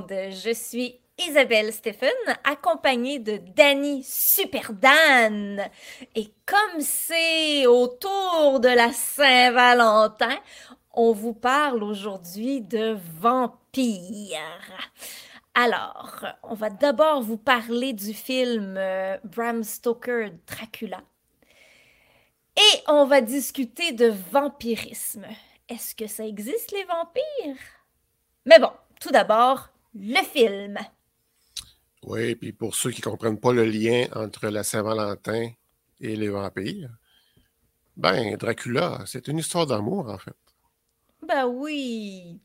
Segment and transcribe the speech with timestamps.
[0.00, 2.08] Je suis Isabelle Stephen,
[2.44, 5.68] accompagnée de Danny Superdan.
[6.14, 10.38] Et comme c'est autour de la Saint-Valentin,
[10.94, 14.40] on vous parle aujourd'hui de vampires.
[15.54, 21.02] Alors, on va d'abord vous parler du film euh, Bram Stoker Dracula.
[22.56, 25.26] Et on va discuter de vampirisme.
[25.68, 27.62] Est-ce que ça existe les vampires?
[28.46, 30.78] Mais bon, tout d'abord, le film.
[32.04, 35.50] Oui, puis pour ceux qui ne comprennent pas le lien entre la Saint-Valentin
[36.00, 36.90] et les vampires,
[37.96, 40.36] ben, Dracula, c'est une histoire d'amour, en fait.
[41.26, 42.40] Ben oui.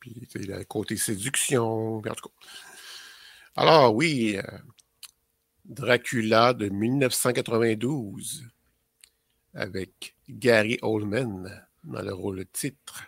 [0.00, 2.46] Puis, il a le côté séduction, en tout cas.
[3.56, 4.58] Alors, oui, euh,
[5.64, 8.44] Dracula de 1992,
[9.54, 13.04] avec Gary Oldman dans le rôle de titre.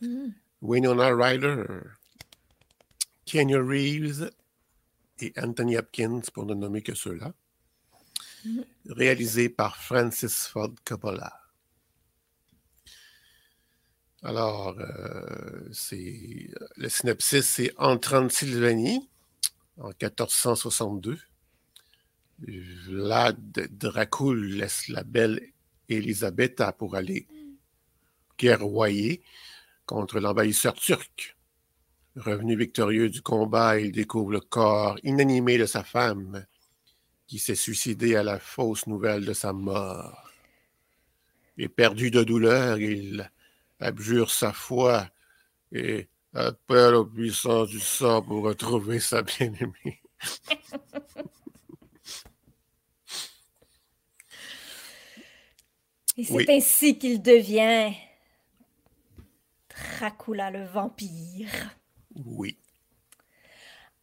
[0.00, 0.28] Mm.
[0.60, 1.64] Winona Ryder,
[3.28, 4.30] Kenny Reeves
[5.20, 7.34] et Anthony Hopkins, pour ne nommer que ceux-là.
[8.46, 8.64] Mm-hmm.
[8.86, 11.38] Réalisé par Francis Ford Coppola.
[14.22, 19.06] Alors, euh, c'est le synopsis, c'est en Transylvanie,
[19.76, 21.18] en 1462.
[22.86, 25.52] Vlad Dracul laisse la belle
[25.90, 27.26] Elisabetta pour aller
[28.38, 29.22] guerroyer
[29.84, 31.37] contre l'envahisseur turc.
[32.18, 36.44] Revenu victorieux du combat, il découvre le corps inanimé de sa femme,
[37.28, 40.28] qui s'est suicidée à la fausse nouvelle de sa mort.
[41.58, 43.30] Et perdu de douleur, il
[43.78, 45.08] abjure sa foi
[45.70, 50.02] et appelle aux puissances du sang pour retrouver sa bien-aimée.
[56.16, 57.92] et c'est ainsi qu'il devient
[59.68, 61.77] Dracula le vampire.
[62.24, 62.58] Oui.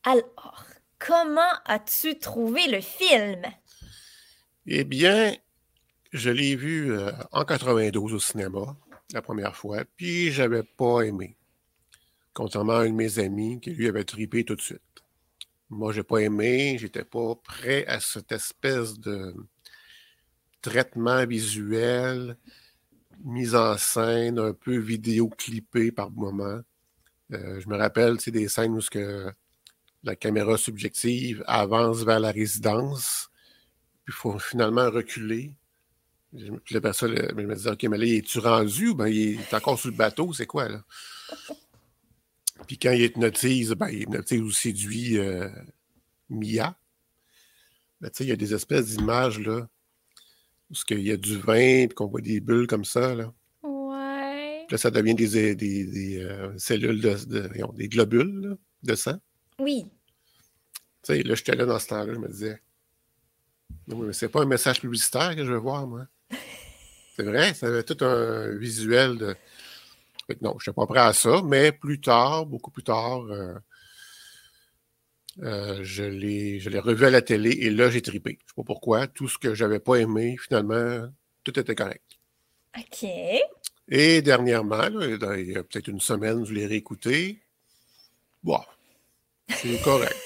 [0.04, 0.66] Alors,
[1.00, 3.42] comment as-tu trouvé le film?
[4.68, 5.36] Eh bien,
[6.12, 8.76] je l'ai vu euh, en 92 au cinéma,
[9.14, 11.38] la première fois, puis j'avais pas aimé.
[12.34, 14.82] Contrairement à un de mes amis qui lui avait tripé tout de suite.
[15.70, 19.34] Moi, j'ai pas aimé, j'étais pas prêt à cette espèce de
[20.62, 22.38] traitement visuel
[23.24, 26.62] mise en scène, un peu vidéo-clippé par moment.
[27.34, 29.32] Euh, je me rappelle, des scènes où que
[30.04, 33.30] la caméra subjective avance vers la résidence,
[34.04, 35.54] puis il faut finalement reculer.
[36.34, 39.80] Je, puis je me disais, OK, mais là, es-tu rendu ou ben, il est encore
[39.80, 40.34] sur le bateau?
[40.34, 40.84] C'est quoi, là?
[42.68, 45.50] Puis quand il hypnotise, ben, il hypnotise ou séduit euh,
[46.30, 46.78] Mia.
[48.02, 49.68] Ben, il y a des espèces d'images, là,
[50.70, 53.16] parce qu'il y a du vin, et qu'on voit des bulles comme ça.
[53.16, 53.34] Là.
[54.68, 59.20] Puis là, ça devient des, des, euh, cellules, de, des globules de sang.
[59.60, 59.86] Oui.
[61.04, 62.60] Tu sais, là, j'étais là dans ce temps-là, je me disais,
[63.88, 66.08] non, mais c'est pas un message publicitaire que je veux voir, moi.
[67.16, 69.36] c'est vrai, ça avait tout un visuel de.
[70.42, 73.54] non, je n'étais pas prêt à ça, mais plus tard, beaucoup plus tard, euh,
[75.44, 78.32] euh, je l'ai revu à la télé et là, j'ai tripé.
[78.40, 79.08] Je ne sais pas pourquoi.
[79.08, 81.08] Tout ce que j'avais pas aimé, finalement,
[81.44, 82.04] tout était correct.
[82.78, 83.08] OK.
[83.88, 87.42] Et dernièrement, il y a peut-être une semaine, je l'ai réécouté.
[88.44, 88.62] Bon,
[89.50, 90.16] c'est correct.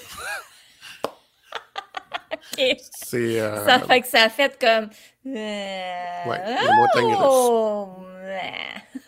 [3.12, 4.90] Euh, ça fait que ça a fait comme.
[5.26, 6.26] Euh...
[6.28, 7.96] Ouais, les montagnes oh,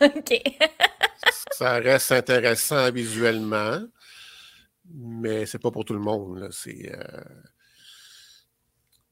[0.00, 0.42] OK.
[1.52, 3.78] ça reste intéressant visuellement
[4.94, 6.48] mais c'est pas pour tout le monde.
[6.50, 6.92] C'est.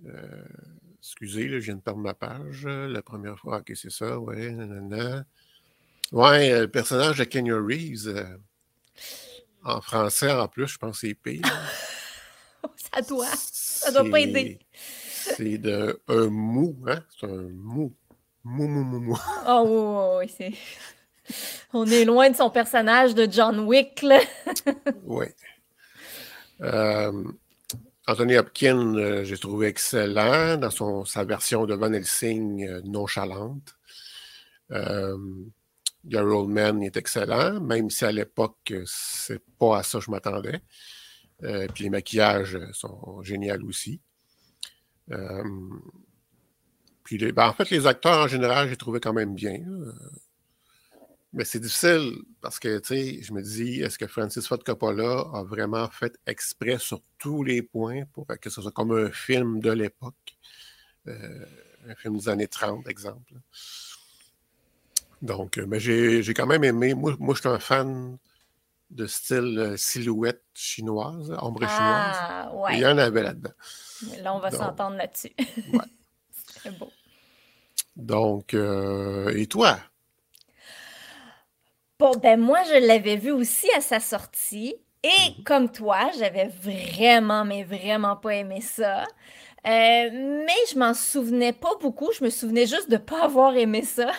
[0.07, 0.45] Euh,
[1.01, 2.67] euh, excusez, je viens de perdre ma page.
[2.67, 5.25] La première fois, ok, c'est ça, ouais, nanana.
[6.13, 8.39] Ouais, le personnage de Kenya Reeves,
[9.63, 11.43] en français en plus, je pense que c'est pire.
[12.77, 13.27] ça doit.
[13.35, 14.59] Ça doit pas aider.
[14.73, 17.03] C'est de un mou, hein?
[17.19, 17.95] C'est un mou.
[18.43, 19.19] Mou, mou, mou, mou.
[19.47, 20.53] Oh, oui, c'est.
[21.73, 24.21] On est loin de son personnage de John Wick, là.
[25.05, 25.27] oui.
[26.63, 27.25] Euh,
[28.11, 33.77] Anthony Hopkins, euh, j'ai trouvé excellent dans son, sa version de Van Helsing euh, nonchalante.
[36.05, 40.61] Gary Oldman est excellent, même si à l'époque, c'est pas à ça que je m'attendais.
[41.75, 44.01] puis les maquillages sont géniaux aussi.
[47.05, 49.61] puis ben, en fait, les acteurs en général, j'ai trouvé quand même bien.
[51.33, 55.27] Mais c'est difficile parce que, tu sais, je me dis, est-ce que Francis Ford Coppola
[55.33, 59.61] a vraiment fait exprès sur tous les points pour que ce soit comme un film
[59.61, 60.37] de l'époque?
[61.07, 61.47] Euh,
[61.89, 63.33] un film des années 30, exemple.
[65.23, 66.95] Donc, euh, mais j'ai quand même aimé.
[66.95, 68.19] Moi, moi je suis un fan
[68.91, 72.61] de style euh, silhouette chinoise, ombre Ah, chinoise.
[72.65, 72.75] ouais.
[72.77, 73.53] Il y en avait là-dedans.
[74.23, 75.33] Là, on va s'entendre là-dessus.
[75.39, 75.79] ouais.
[76.33, 76.91] C'est très beau.
[77.97, 79.79] Donc, euh, et toi?
[82.01, 84.75] Bon, ben moi, je l'avais vu aussi à sa sortie.
[85.05, 85.45] Et Mhm.
[85.45, 89.03] comme toi, j'avais vraiment, mais vraiment pas aimé ça.
[89.67, 92.11] Euh, mais je m'en souvenais pas beaucoup.
[92.13, 94.13] Je me souvenais juste de pas avoir aimé ça.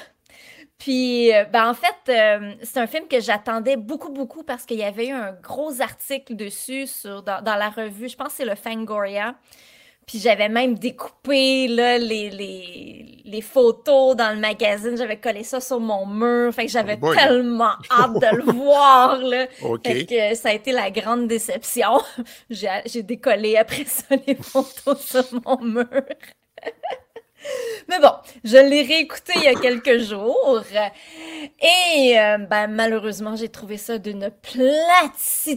[0.80, 4.80] Puis, euh, ben en fait, euh, c'est un film que j'attendais beaucoup, beaucoup parce qu'il
[4.80, 8.10] y avait eu un gros article dessus sur, dans, dans la revue.
[8.10, 9.36] Je pense que c'est le Fangoria.
[10.12, 14.98] Puis j'avais même découpé là, les, les, les photos dans le magazine.
[14.98, 16.54] J'avais collé ça sur mon mur.
[16.54, 17.16] Fait que Oh j'avais boy!
[17.16, 19.48] tellement hâte de le voir, là.
[19.86, 22.02] Fait que ça a été la grande déception.
[22.50, 25.88] J'ai j'ai décollé après ça les photos sur mon mur.
[27.88, 28.12] Mais bon,
[28.44, 30.62] je l'ai réécouté il y a quelques jours
[31.62, 35.54] et euh, ben, malheureusement, j'ai trouvé ça d'une platitude.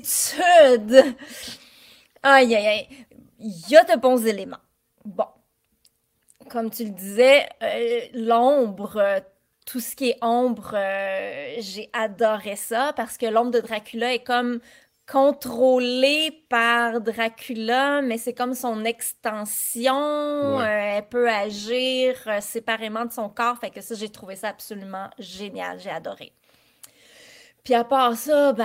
[2.23, 2.89] Aïe, aïe, aïe.
[3.39, 4.59] Il y a de bons éléments.
[5.05, 5.27] Bon,
[6.49, 9.21] comme tu le disais, euh, l'ombre, euh,
[9.67, 14.25] tout ce qui est ombre, euh, j'ai adoré ça parce que l'ombre de Dracula est
[14.25, 14.61] comme
[15.11, 20.57] contrôlée par Dracula, mais c'est comme son extension.
[20.59, 20.97] Ouais.
[20.97, 23.59] elle peut agir séparément de son corps.
[23.59, 25.79] Fait que ça, j'ai trouvé ça absolument génial.
[25.79, 26.33] J'ai adoré.
[27.65, 28.65] Puis à part ça, ben.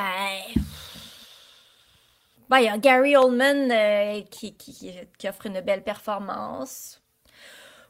[2.49, 7.01] Ben, il y a Gary Oldman euh, qui, qui, qui offre une belle performance.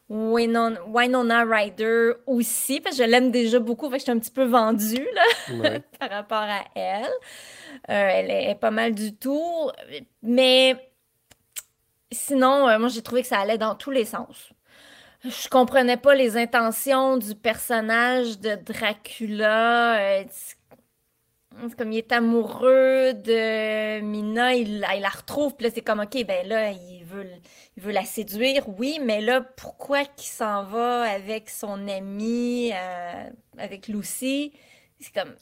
[0.09, 4.19] Winona, Winona Ryder aussi, parce que je l'aime déjà beaucoup, fait que je suis un
[4.19, 5.79] petit peu vendue là, Ouais.
[6.00, 7.03] par rapport à elle.
[7.06, 7.09] Euh,
[7.89, 9.69] elle est, pas mal du tout.
[10.23, 10.75] Mais
[12.11, 14.50] sinon, euh, moi j'ai trouvé que ça allait dans tous les sens.
[15.23, 20.00] Je comprenais pas les intentions du personnage de Dracula.
[20.00, 20.23] euh,
[21.67, 25.81] c'est comme il est amoureux de Mina, il, la- il la retrouve, puis là c'est
[25.81, 27.25] comme ok, ben là il veut,
[27.75, 33.29] il veut la séduire, oui, mais là pourquoi qu'il s'en va avec son ami, euh,
[33.57, 34.53] avec Lucy?
[34.99, 35.33] C'est comme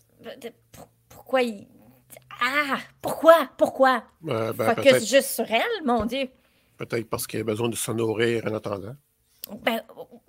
[0.72, 1.68] pour- pourquoi il.
[2.42, 2.78] Ah!
[3.02, 3.50] Pourquoi?
[3.58, 4.04] Pourquoi?
[4.28, 6.30] Euh, ben, Focus juste sur elle, mon Dieu.
[6.78, 8.96] peut-être parce qu'il a besoin de se nourrir en attendant.
[9.62, 9.82] Ben,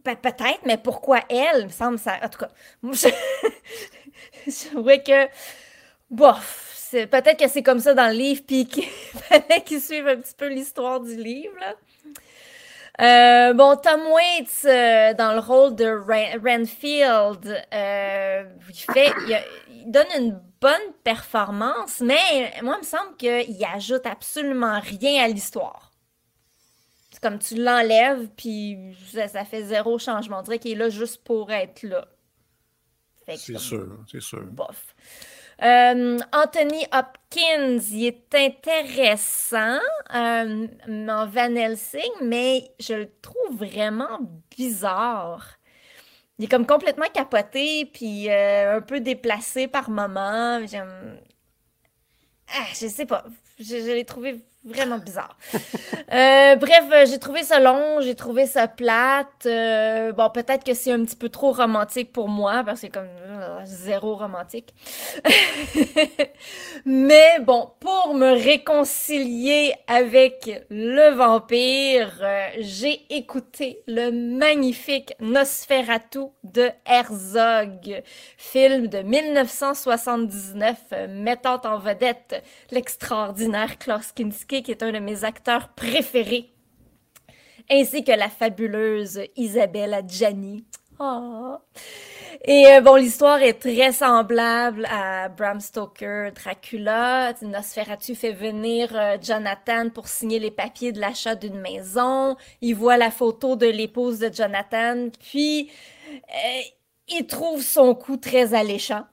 [0.04, 1.60] ben, peut-être, mais pourquoi elle?
[1.60, 2.19] Il me semble ça.
[2.22, 2.48] En tout cas,
[2.82, 3.08] moi, je,
[4.46, 5.28] je trouvais que.
[6.10, 8.84] Bof, c'est peut-être que c'est comme ça dans le livre, puis qu'il
[9.28, 11.75] fallait qu'ils suivent un petit peu l'histoire du livre, là.
[13.00, 19.90] Euh, bon, Tom Waits, euh, dans le rôle de Ren- Renfield, euh, il fait, il,
[19.93, 25.93] donne une bonne performance, mais moi, il me semble qu'il ajoute absolument rien à l'histoire.
[27.12, 30.40] C'est comme tu l'enlèves, puis ça, ça fait zéro changement.
[30.40, 32.08] On dirait qu'il est là juste pour être là.
[33.26, 34.44] C'est sûr, c'est sûr.
[34.46, 34.94] bof.
[35.60, 39.81] Euh, Anthony Hopkins, il est intéressant
[40.14, 44.20] euh, en Van Helsing, mais je le trouve vraiment
[44.56, 45.58] bizarre.
[46.38, 50.64] Il est comme complètement capoté, puis euh, un peu déplacé par moments.
[50.64, 51.19] J'aime...
[52.54, 53.25] Ah, je sais pas.
[53.59, 55.37] Je l'ai trouvé vraiment bizarre.
[56.11, 59.45] Euh, bref, euh, j'ai trouvé ça long, j'ai trouvé ça plate.
[59.45, 63.09] Euh, bon, peut-être que c'est un petit peu trop romantique pour moi, parce que comme
[63.65, 64.75] zéro romantique.
[66.87, 72.25] Mais bon, pour me réconcilier avec le vampire,
[72.59, 78.03] j'ai écouté le magnifique Nosferatu de Herzog,
[78.37, 85.25] film de 1979 euh, mettant en vedette l'extraordinaire Klaus Kinski, qui est un de mes
[85.25, 86.53] acteurs préférés,
[87.71, 90.65] ainsi que la fabuleuse Isabelle Adjani.
[91.00, 91.57] Oh.
[92.45, 97.35] Et euh, bon, l'histoire est très semblable à Bram Stoker, Dracula.
[97.43, 102.37] Nosferatu fait venir euh, Jonathan pour signer les papiers de l'achat d'une maison.
[102.61, 105.71] Il voit la photo de l'épouse de Jonathan, puis
[106.12, 106.61] euh,
[107.09, 109.05] il trouve son coup très alléchant.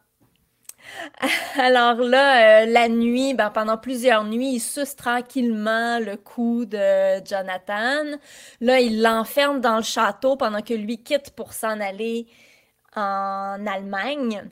[1.58, 7.25] Alors là, euh, la nuit, ben, pendant plusieurs nuits, il suce tranquillement le cou de
[7.25, 8.18] Jonathan.
[8.62, 12.27] Là, il l'enferme dans le château pendant que lui quitte pour s'en aller
[12.96, 14.50] en Allemagne.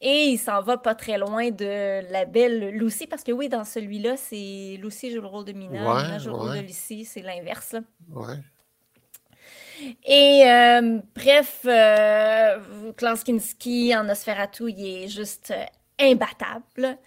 [0.00, 3.64] Et il s'en va pas très loin de la belle Lucy, parce que oui, dans
[3.64, 7.04] celui-là, c'est Lucy joue le rôle de Mina, Ouais, Mina joue le rôle de Lucy,
[7.06, 7.74] c'est l'inverse.
[8.10, 8.36] Ouais.
[10.04, 15.64] Et euh, bref, euh, Klaus Kinski en Nosferatu, il est juste euh,
[15.98, 16.98] imbattable.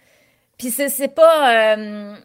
[0.58, 2.16] Puis c'est c'est pas, euh,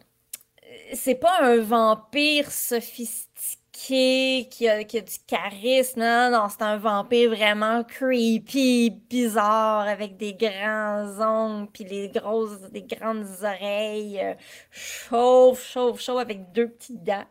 [0.92, 6.00] c'est pas un vampire sophistiqué, qui a, qui a du charisme.
[6.00, 12.60] Non, non, c'est un vampire vraiment creepy, bizarre, avec des grands ongles, puis les grosses,
[12.70, 14.34] des grandes oreilles, euh,
[14.70, 17.24] chauve, chauve, chauve, avec deux petites dents.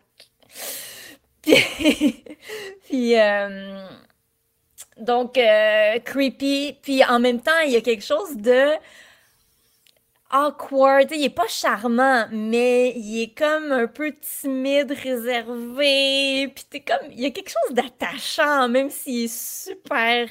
[2.85, 3.87] Puis, euh,
[4.97, 6.77] donc, euh, creepy.
[6.81, 8.71] Puis en même temps, il y a quelque chose de
[10.31, 11.09] awkward.
[11.11, 16.47] il est pas charmant, mais il est comme un peu timide, réservé.
[16.55, 20.27] Puis t'es comme, il y a quelque chose d'attachant, même s'il est super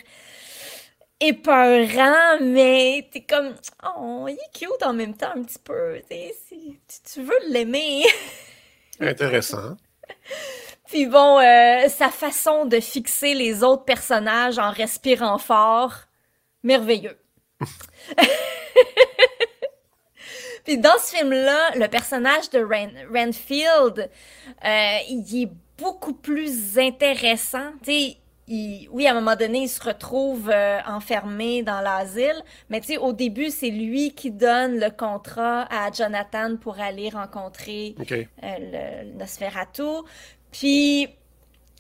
[1.21, 3.55] épeurant, mais t'es comme,
[3.97, 6.01] oh, il est cute en même temps un petit peu.
[6.49, 6.81] Si,
[7.13, 8.05] tu veux l'aimer.
[9.01, 9.77] Intéressant.
[10.93, 15.95] Puis bon, euh, sa façon de fixer les autres personnages en respirant fort,
[16.63, 17.19] merveilleux.
[20.65, 24.11] Puis dans ce film-là, le personnage de Renfield,
[24.67, 27.73] euh, il est beaucoup plus intéressant.
[27.83, 28.17] Tu
[28.91, 32.99] oui, à un moment donné, il se retrouve euh, enfermé dans l'asile, mais tu sais,
[32.99, 39.19] au début, c'est lui qui donne le contrat à Jonathan pour aller rencontrer euh, le,
[39.19, 40.05] Nosferatu.
[40.53, 41.09] Puis,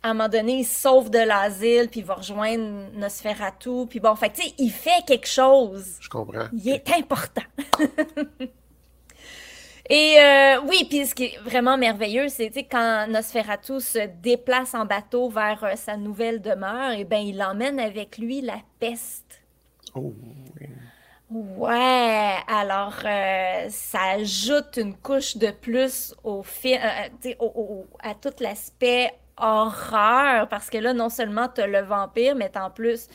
[0.02, 3.86] à un moment donné, il se sauve de l'asile, puis il va rejoindre Nosferatu.
[3.88, 5.96] Puis bon, fait tu sais, il fait quelque chose.
[6.00, 6.48] Je comprends.
[6.52, 7.42] Il est important.
[9.90, 14.86] Et euh, oui, puis ce qui est vraiment merveilleux, c'est quand Nosferatu se déplace en
[14.86, 19.42] bateau vers euh, sa nouvelle demeure, et eh ben il emmène avec lui la peste.
[19.94, 20.14] Oh,
[21.32, 30.46] Ouais, alors euh, ça ajoute une couche de plus au film, à tout l'aspect horreur,
[30.50, 33.08] parce que là, non seulement tu as le vampire, mais en plus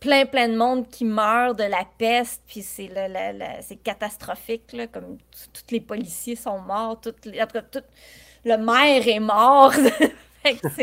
[0.00, 2.90] plein, plein de monde qui meurt de la peste, puis c'est
[3.60, 5.18] c'est catastrophique, là, comme
[5.52, 7.38] tous les policiers sont morts, toutes les,
[7.70, 7.84] tout,
[8.44, 9.72] le maire est mort.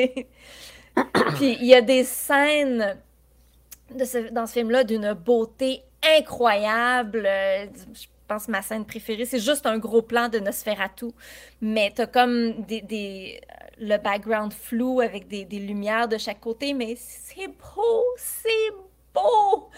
[1.36, 2.98] puis il y a des scènes
[3.94, 5.84] de ce, dans ce film-là d'une beauté
[6.18, 7.24] incroyable.
[7.24, 11.08] Je pense que ma scène préférée, c'est juste un gros plan de Nosferatu,
[11.62, 13.42] mais t'as comme des, des,
[13.80, 18.90] le background flou avec des, des lumières de chaque côté, mais c'est beau, c'est beau
[19.14, 19.70] beau!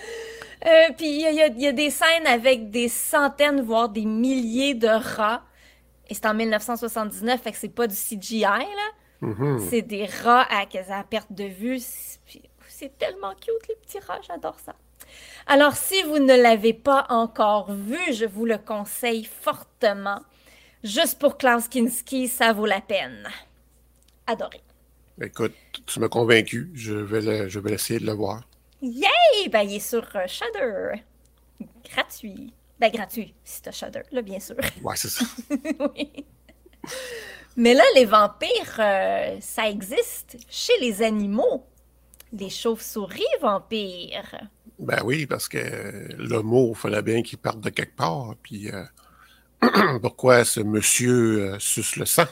[0.66, 5.44] Euh, puis il y, a des scènes avec des centaines, voire des milliers de rats.
[6.10, 8.58] Et c'est en 1979, fait que c'est pas du CGI, là.
[9.22, 9.70] Mm-hmm.
[9.70, 11.80] C'est des rats à, à perte de vue.
[12.68, 14.76] C'est tellement cute, les petits rats, j'adore ça.
[15.48, 20.22] Alors, si vous ne l'avez pas encore vu, je vous le conseille fortement.
[20.84, 23.28] Juste pour Klaus Kinski, ça vaut la peine.
[24.28, 24.62] Adoré.
[25.22, 25.54] Écoute,
[25.86, 26.72] tu m'as convaincu.
[26.74, 28.48] Je vais, je vais essayer de le voir.
[28.82, 29.50] Yay!
[29.52, 31.04] Ben, il est sur euh, Shudder.
[31.90, 32.54] Gratuit.
[32.80, 34.58] Ben, gratuit, si t'as Shudder, là, bien sûr.
[34.84, 35.26] Ouais, c'est ça.
[35.96, 36.26] oui.
[37.56, 41.66] Mais là, les vampires, euh, ça existe chez les animaux.
[42.38, 44.50] Les chauves-souris vampires.
[44.78, 48.36] Ben oui, parce que le mot, il fallait bien qu'il parte de quelque part.
[48.44, 48.84] Puis euh,
[50.02, 52.26] pourquoi ce monsieur suce le sang?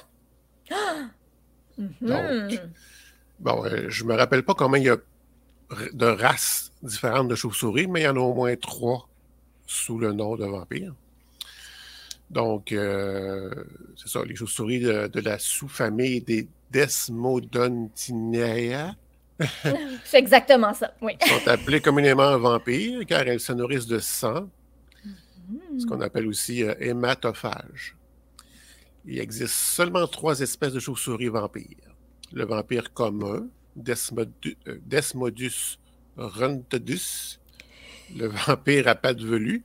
[1.80, 2.02] Mm-hmm.
[2.50, 2.62] Donc,
[3.40, 4.98] bon, je me rappelle pas comment il a
[5.94, 9.08] de races différentes de chauves-souris, mais il y en a au moins trois
[9.66, 10.94] sous le nom de vampire.
[12.30, 13.52] Donc, euh,
[13.96, 18.96] c'est ça, les chauves-souris de, la sous-famille des Desmodontinea.
[20.06, 21.14] c'est exactement ça, oui.
[21.22, 24.50] sont appelées communément vampires car elles se nourrissent de sang,
[25.06, 25.80] mm-hmm.
[25.80, 27.96] ce qu'on appelle aussi euh, hématophage.
[29.06, 31.96] Il existe seulement trois espèces de chauves-souris vampires.
[32.32, 33.48] Le vampire commun,
[33.78, 35.80] euh, Desmodus
[36.16, 37.40] Runtodus,
[38.16, 39.64] le vampire à pattes velues.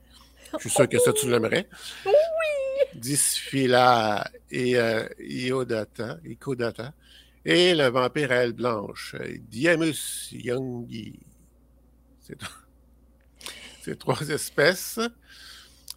[0.53, 1.67] Je suis sûr que ça, tu l'aimerais.
[2.05, 2.11] Oui!
[2.95, 6.93] Dysphila et euh, Iodata, Icodata.
[7.51, 9.15] Et le vampire à ailes blanches,
[9.49, 11.19] Diamus youngi.
[13.81, 14.99] Ces trois espèces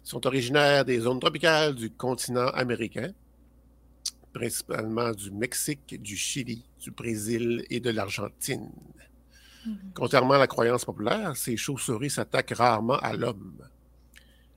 [0.03, 3.13] sont originaires des zones tropicales du continent américain
[4.33, 8.71] principalement du Mexique, du Chili, du Brésil et de l'Argentine.
[9.67, 9.91] Mhm.
[9.93, 13.59] Contrairement à la croyance populaire, ces chauves-souris s'attaquent rarement à l'homme.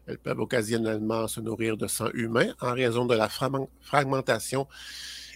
[0.06, 4.66] Elles peuvent occasionnellement se nourrir de sang humain en raison de la fragmentation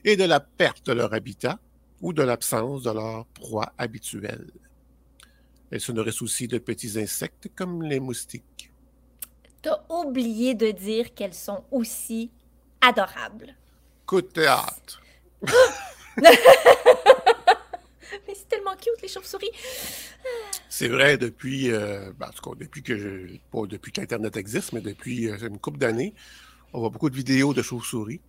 [0.05, 1.59] et de la perte de leur habitat
[2.01, 4.51] ou de l'absence de leur proie habituelle.
[5.71, 8.73] Elles se nourrissent aussi de petits insectes comme les moustiques.
[9.63, 12.31] T'as oublié de dire qu'elles sont aussi
[12.81, 13.55] adorables
[14.11, 15.01] coup de théâtre.
[15.47, 16.31] Mais
[18.35, 19.53] c'est tellement cute, les chauves-souris.
[20.69, 24.73] C'est vrai, depuis, euh, ben, en tout cas, depuis que je, pas depuis qu'Internet existe,
[24.73, 26.13] mais depuis euh, une couple d'années,
[26.73, 28.21] on voit beaucoup de vidéos de chauves-souris.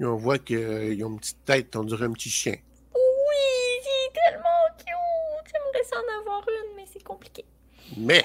[0.00, 2.54] Et on voit qu'ils ont une petite tête, on dirait un petit chien.
[2.94, 5.52] Oui, c'est tellement cute.
[5.52, 7.44] J'aimerais ça en avoir une, mais c'est compliqué.
[7.96, 8.22] Mais,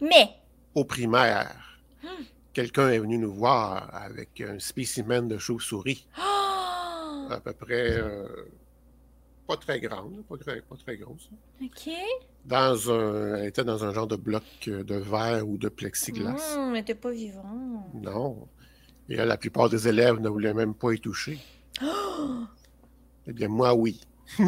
[0.00, 0.30] Mais,
[0.74, 1.54] au primaire,
[2.02, 2.24] Hmm.
[2.52, 8.26] quelqu'un est venu nous voir avec un spécimen de chauve-souris, oh, à peu près euh,
[9.46, 11.30] pas très grande, pas très, pas très grosse.
[11.62, 11.90] ok.
[12.44, 16.56] Dans un, elle était dans un genre de bloc euh, de verre ou de plexiglas.
[16.56, 17.88] Hum, mais t'es pas vivant.
[17.94, 18.48] Non.
[19.08, 21.38] Et là, la plupart des élèves ne voulaient même pas y toucher.
[21.82, 21.86] Oh!
[23.24, 24.00] Eh bien, moi, oui.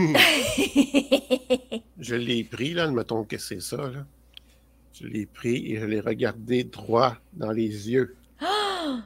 [1.98, 4.04] Je l'ai pris, là, mettons que c'est ça, là.
[4.92, 8.16] Je l'ai pris et je l'ai regardé droit dans les yeux.
[8.40, 8.96] Ah!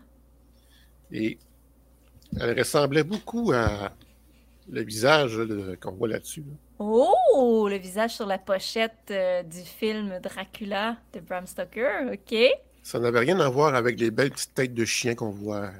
[1.12, 1.38] Et
[2.40, 3.92] elle ressemblait beaucoup à
[4.70, 5.38] le visage
[5.80, 6.42] qu'on voit là-dessus.
[6.46, 6.54] là.
[6.78, 12.36] Oh, le visage sur la pochette euh, du film Dracula de Bram Stoker, ok.
[12.88, 15.70] Ça n'avait rien à voir avec les belles petites têtes de chien qu'on voit.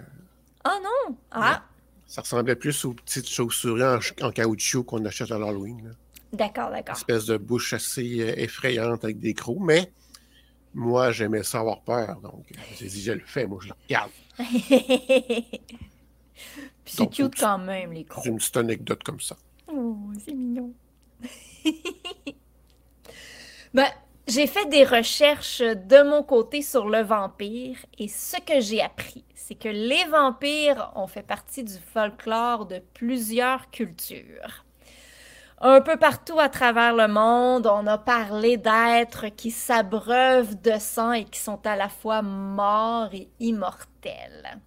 [0.66, 1.16] Oh non!
[1.30, 1.62] Ah,
[2.06, 5.94] Ça ressemblait plus aux petites chauves-souris en, ch- en caoutchouc qu'on achète à l'Halloween.
[6.34, 6.94] d'accord, d'accord.
[6.96, 9.90] espèce de bouche assez euh, effrayante avec des crocs, mais
[10.74, 13.74] moi, j'aimais ça avoir peur, donc euh, j'ai dit, je le fais, moi, je le
[13.84, 14.10] regarde.
[16.84, 18.26] C'est cute quand même, les C'est crocs.
[18.26, 19.36] une petite anecdote comme ça.
[19.66, 20.72] Oh, c'est mignon.
[23.74, 23.86] ben,
[24.28, 29.24] j'ai fait des recherches de mon côté sur le vampire et ce que j'ai appris,
[29.34, 34.64] c'est que les vampires ont fait partie du folklore de plusieurs cultures.
[35.60, 41.12] Un peu partout à travers le monde, on a parlé d'êtres qui s'abreuvent de sang
[41.12, 44.60] et qui sont à la fois morts et immortels.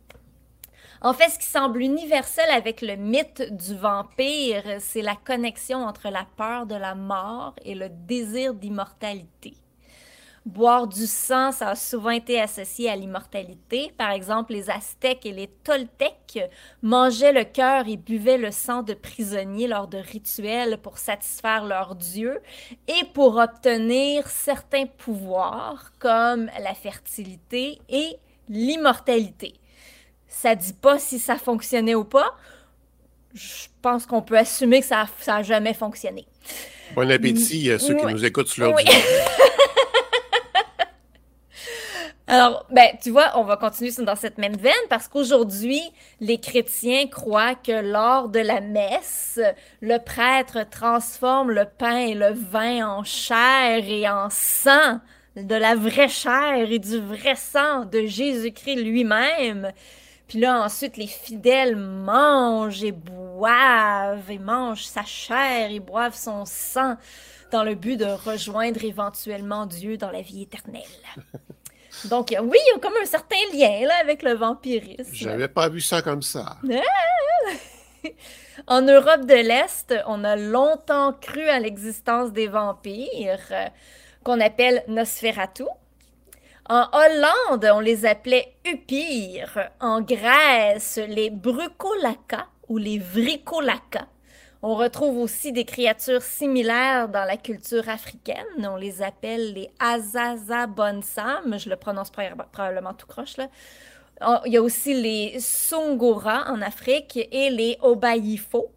[1.04, 6.10] En fait, ce qui semble universel avec le mythe du vampire, c'est la connexion entre
[6.10, 9.56] la peur de la mort et le désir d'immortalité.
[10.46, 13.92] Boire du sang, ça a souvent été associé à l'immortalité.
[13.98, 16.40] Par exemple, les Aztèques et les Toltecs
[16.84, 21.96] mangeaient le cœur et buvaient le sang de prisonniers lors de rituels pour satisfaire leurs
[21.96, 22.40] dieux
[22.88, 28.18] et pour obtenir certains pouvoirs comme la fertilité et
[28.50, 29.61] l'immortalité.
[30.34, 32.36] Ça dit pas si ça fonctionnait ou pas.
[33.34, 36.26] Je pense qu'on peut assumer que ça n'a jamais fonctionné.
[36.96, 38.00] Bon appétit à ceux Oui.
[38.00, 38.84] qui nous écoutent sur leur Oui.
[38.86, 38.98] divan.
[42.28, 45.82] Alors, ben, tu vois, on va continuer dans cette même veine parce qu'aujourd'hui,
[46.22, 49.38] les chrétiens croient que lors de la messe,
[49.82, 55.02] le prêtre transforme le pain et le vin en chair et en sang,
[55.36, 59.72] de la vraie chair et du vrai sang de Jésus-Christ lui-même.
[60.32, 66.46] Puis là, ensuite, les fidèles mangent et boivent et mangent sa chair et boivent son
[66.46, 66.96] sang
[67.52, 70.84] dans le but de rejoindre éventuellement Dieu dans la vie éternelle.
[72.06, 75.12] Donc, oui, il y a comme un certain lien là, avec le vampirisme.
[75.12, 76.56] J'avais pas vu ça comme ça.
[78.68, 83.68] En Europe de l'Est, on a longtemps cru à l'existence des vampires, euh,
[84.24, 85.64] qu'on appelle Nosferatu.
[86.74, 89.72] En Hollande, on les appelait Upires.
[89.82, 94.08] En Grèce, les Brucolaka ou les Vricolaka.
[94.62, 98.46] On retrouve aussi des créatures similaires dans la culture africaine.
[98.60, 101.60] On les appelle les Azazabonsam.
[101.60, 103.36] Je le prononce proba- probablement tout croche,
[104.46, 108.72] Il y a aussi les Sungura en Afrique et les Obayifo.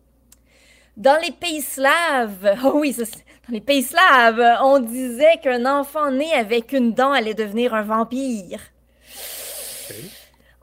[0.96, 6.12] Dans les pays slaves, oh oui, ça, dans les pays slaves, on disait qu'un enfant
[6.12, 8.60] né avec une dent allait devenir un vampire.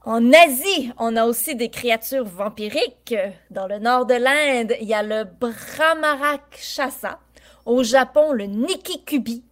[0.04, 3.16] En Asie, on a aussi des créatures vampiriques.
[3.50, 7.20] Dans le nord de l'Inde, il y a le Brahmarakshasa.
[7.66, 9.44] Au Japon, le Nikikubi.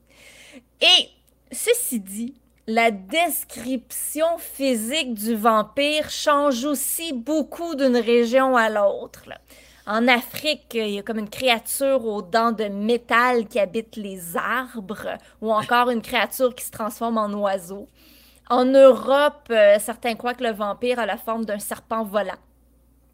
[0.82, 1.10] Et
[1.52, 2.34] ceci dit,
[2.68, 9.26] la description physique du vampire change aussi beaucoup d'une région à l'autre.
[9.89, 14.38] En Afrique, il y a comme une créature aux dents de métal qui habite les
[14.38, 17.88] arbres, ou encore une créature qui se transforme en oiseau.
[18.52, 22.38] En Europe, euh, certains croient que le vampire a la forme d'un serpent volant.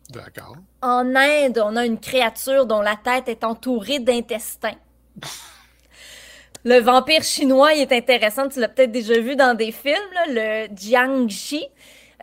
[0.09, 0.57] D'accord.
[0.81, 4.75] En Inde, on a une créature dont la tête est entourée d'intestins.
[6.65, 10.65] Le vampire chinois, il est intéressant, tu l'as peut-être déjà vu dans des films, là,
[10.67, 11.63] le Jiangxi.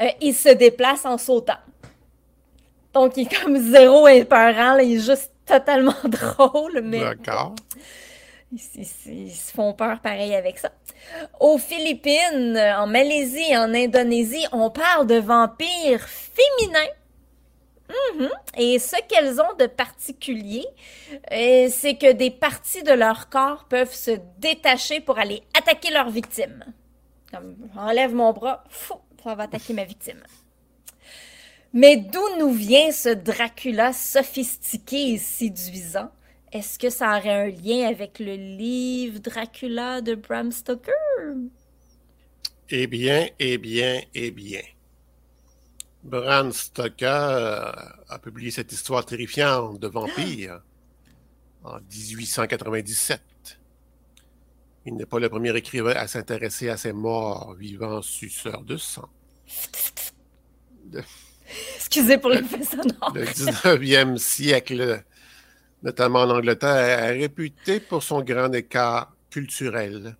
[0.01, 1.59] Euh, il se déplace en sautant.
[2.95, 7.55] Donc, il est comme zéro épeurant, là, il est juste totalement drôle, mais D'accord.
[8.53, 10.71] ils, ils- ils se font peur pareil avec ça.
[11.41, 16.91] Aux Philippines, en Malaisie et en Indonésie, on parle de vampires féminins.
[18.15, 18.29] Mhm.
[18.57, 20.65] Et ce qu'elles ont de particulier,
[21.33, 26.09] euh, c'est que des parties de leur corps peuvent se détacher pour aller attaquer leur
[26.09, 26.65] victime.
[27.31, 30.23] Comme, enlève mon bras, fou, ça va attaquer ma victime.
[31.75, 36.13] Mais d'où nous vient ce Dracula sophistiqué et séduisant?
[36.53, 40.93] Est-ce que ça aurait un lien avec le livre Dracula de Bram Stoker?
[42.69, 44.61] Eh bien, eh bien, eh bien.
[46.03, 47.09] Bram Stoker
[48.09, 50.63] a publié cette histoire terrifiante de vampire
[51.65, 53.21] en 1897.
[54.85, 59.09] Il n'est pas le premier écrivain à s'intéresser à ces morts vivants suceurs de sang.
[61.93, 63.13] Excusez pour l'effet sonore.
[63.15, 65.05] Le 19e siècle,
[65.83, 70.17] notamment en Angleterre, est réputé pour son grand écart culturel.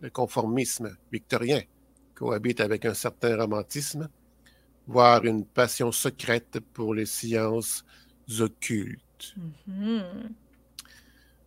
[0.00, 1.60] Le conformisme victorien
[2.14, 4.08] cohabite avec un certain romantisme,
[4.86, 7.84] voire une passion secrète pour les sciences
[8.40, 9.34] occultes.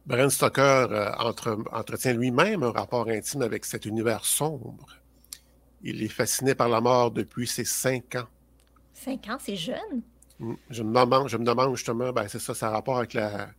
[0.05, 4.85] Bram Stoker euh, entre- entretient lui-même un rapport intime avec cet univers sombre.
[5.81, 8.27] Il est fasciné par la mort depuis ses cinq ans.
[8.95, 10.01] Cinq ans, c'est jeune.
[10.39, 10.53] Mm.
[10.71, 13.51] Je me demande, je me demande justement, ben c'est ça, ça a rapport avec la,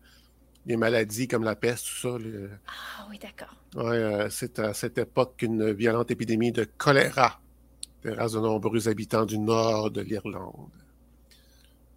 [0.67, 2.19] les maladies comme la peste, tout ça.
[2.19, 3.55] le- Ah oui, d'accord.
[3.77, 7.41] ouais, euh, c'est à cette époque qu'une violente épidémie de choléra
[8.03, 10.71] terrasse de nombreux habitants du nord de l'Irlande.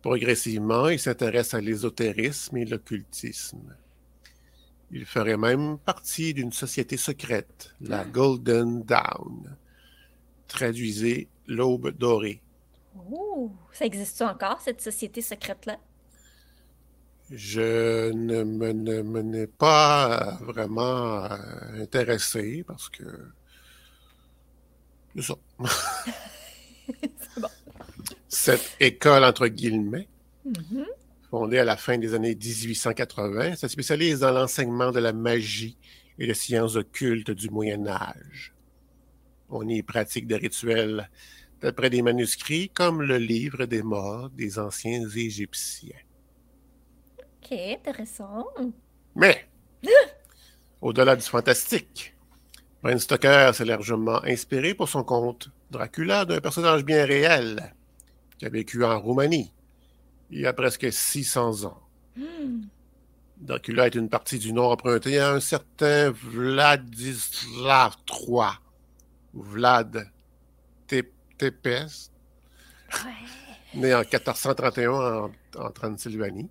[0.01, 3.75] Progressivement, il s'intéresse à l'ésotérisme et l'occultisme.
[4.91, 9.55] Il ferait même partie d'une société secrète, la Golden Dawn.
[10.47, 12.41] Traduisez l'aube dorée.
[12.95, 15.79] Oh, ça existe encore, cette société secrète-là?
[17.31, 23.03] Je ne me, ne me n'ai pas vraiment euh, intéressé parce que.
[25.15, 25.35] C'est ça.
[27.17, 27.49] C'est bon.
[28.27, 30.07] Cette école, entre guillemets,
[30.45, 30.85] Mhm.
[31.29, 35.77] fondée à la fin des années 1880, se spécialise dans l'enseignement de la magie
[36.17, 38.55] et des sciences occultes du Moyen Âge.
[39.49, 41.09] On y pratique des rituels
[41.61, 45.95] d'après des manuscrits comme le livre des morts des anciens Égyptiens.
[47.19, 48.45] Ok, intéressant.
[49.15, 49.47] Mais,
[50.81, 52.15] au-delà du fantastique,
[52.81, 57.73] Bram Stoker s'est largement inspiré pour son conte Dracula d'un personnage bien réel
[58.37, 59.51] qui a vécu en Roumanie
[60.31, 61.81] il y a presque 600 ans.
[62.15, 62.61] Hmm.
[63.37, 68.59] Dracula est une partie du nom emprunté à un certain Vladislav III,
[69.33, 70.11] Vlad
[70.87, 73.11] Tep- Ouais.
[73.75, 76.49] né en 1431 en, en Transylvanie.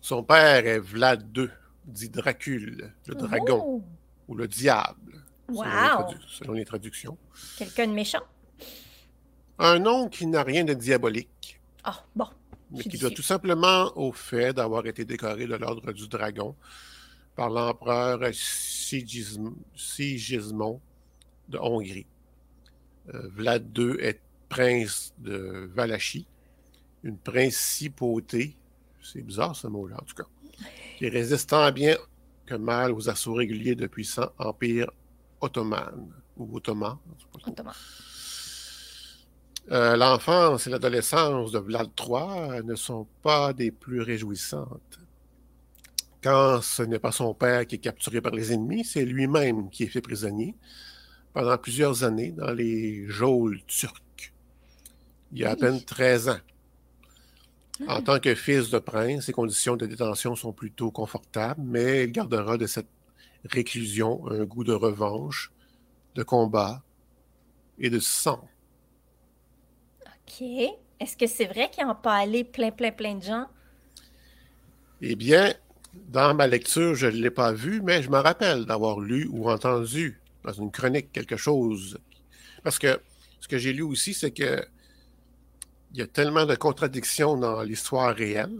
[0.00, 1.48] Son père est Vlad II,
[1.84, 3.84] dit Dracule, le dragon, Oh,
[4.28, 6.14] ou le diable, selon, les Wow!
[6.26, 7.18] selon les traductions.
[7.58, 8.22] Quelqu'un de méchant?
[9.58, 12.26] Un nom qui n'a rien de diabolique, Ah, bon.
[12.70, 16.56] mais qui doit tout simplement au fait d'avoir été décoré de l'ordre du dragon
[17.36, 20.80] par l'empereur Sigism- Sigismond
[21.48, 22.06] de Hongrie.
[23.14, 26.26] Euh, Vlad II est prince de Valachie,
[27.02, 28.56] une principauté,
[29.00, 30.28] c'est bizarre ce mot-là en tout cas,
[30.98, 31.96] qui résiste tant bien
[32.46, 34.90] que mal aux assauts réguliers de puissants empires
[35.40, 36.98] ottomanes ou ottomans.
[37.46, 37.72] Ottoman.
[39.70, 44.98] Euh, L'enfance et l'adolescence de Vlad III ne sont pas des plus réjouissantes.
[46.22, 49.84] Quand ce n'est pas son père qui est capturé par les ennemis, c'est lui-même qui
[49.84, 50.54] est fait prisonnier
[51.32, 54.34] pendant plusieurs années dans les geôles turques.
[55.32, 56.38] Il y a à peine 13 ans.
[57.86, 58.02] En Ah.
[58.02, 62.56] tant que fils de prince, ses conditions de détention sont plutôt confortables, mais il gardera
[62.56, 62.88] de cette
[63.44, 65.52] réclusion un goût de revanche,
[66.16, 66.84] de combat
[67.78, 68.50] et de sang.
[70.06, 70.42] OK.
[71.00, 73.46] Est-ce que c'est vrai qu'il en allé plein, plein, plein de gens?
[75.02, 75.54] Eh bien,
[75.92, 79.50] dans ma lecture, je ne l'ai pas vu, mais je me rappelle d'avoir lu ou
[79.50, 81.98] entendu dans une chronique quelque chose.
[82.62, 83.00] Parce que
[83.40, 84.64] ce que j'ai lu aussi, c'est que
[85.92, 88.56] il y a tellement de contradictions dans l'histoire réelle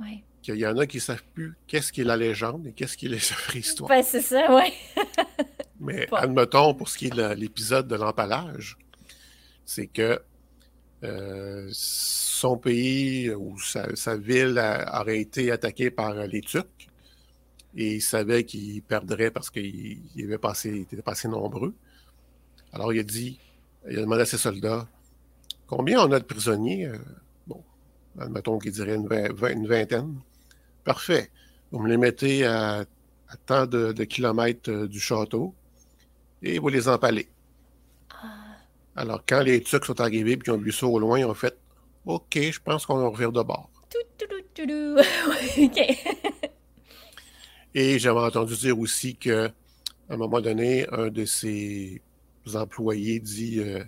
[0.00, 0.24] Oui.
[0.42, 2.96] qu'il y en a qui ne savent plus qu'est-ce qui est la légende et qu'est-ce
[2.96, 3.16] qui est la
[3.48, 3.88] vraie histoire.
[3.88, 4.72] Ben, c'est ça, ouais.
[5.80, 8.76] Mais admettons, pour ce qui est de l'épisode de l'empalage,
[9.64, 10.20] c'est que
[11.04, 16.66] euh, son pays ou sa, sa ville a- aurait été attaquée par les Turcs
[17.76, 21.74] et il savait qu'il perdrait parce qu'il il avait passé, il était pas assez nombreux.
[22.72, 23.38] Alors il a dit,
[23.88, 24.88] il a demandé à ses soldats,
[25.66, 26.86] combien on a de prisonniers?
[26.86, 26.98] Euh,
[27.46, 27.62] Bon,
[28.18, 30.18] admettons qu'il dirait une, vingt- une vingtaine.
[30.84, 31.30] Parfait.
[31.70, 32.78] Vous me les mettez à,
[33.28, 35.54] à tant de, de kilomètres euh, du château
[36.42, 37.28] et vous les empalez.
[38.10, 38.26] Ah,
[38.96, 41.34] Alors, quand les Turcs sont arrivés et qu'ils ont vu ça au loin, ils ont
[41.34, 41.56] fait
[42.06, 43.68] OK, je pense qu'on revient de bord.
[43.90, 44.96] tout, tout, tout, tout, tout.
[45.62, 46.25] OK.
[47.78, 49.48] Et j'avais entendu dire aussi que
[50.08, 52.00] à un moment donné, un de ses
[52.54, 53.84] employés dit euh,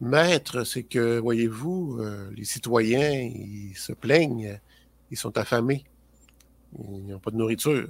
[0.00, 4.58] Maître, c'est que, voyez-vous, euh, les citoyens, ils se plaignent,
[5.12, 5.84] ils sont affamés,
[6.76, 7.88] ils n'ont pas de nourriture.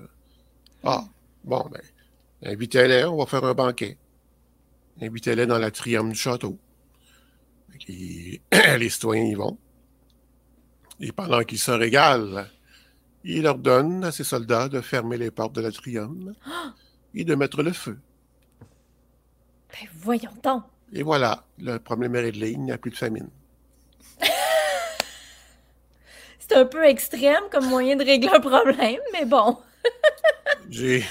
[0.84, 1.04] Ah,
[1.42, 1.80] bon, ben,
[2.42, 3.96] invitez-les, on va faire un banquet.
[5.00, 6.58] Invitez-les dans la triumphe du château.
[7.88, 9.56] Les citoyens y vont.
[11.00, 12.46] Et pendant qu'ils se régalent,
[13.24, 16.34] il ordonne à ses soldats de fermer les portes de la triumphe
[17.14, 17.98] et de mettre le feu.
[19.70, 20.64] Ben voyons donc.
[20.92, 23.28] Et voilà, le problème est réglé, il n'y a plus de famine.
[26.38, 29.58] C'est un peu extrême comme moyen de régler un problème, mais bon.
[30.70, 31.04] J'ai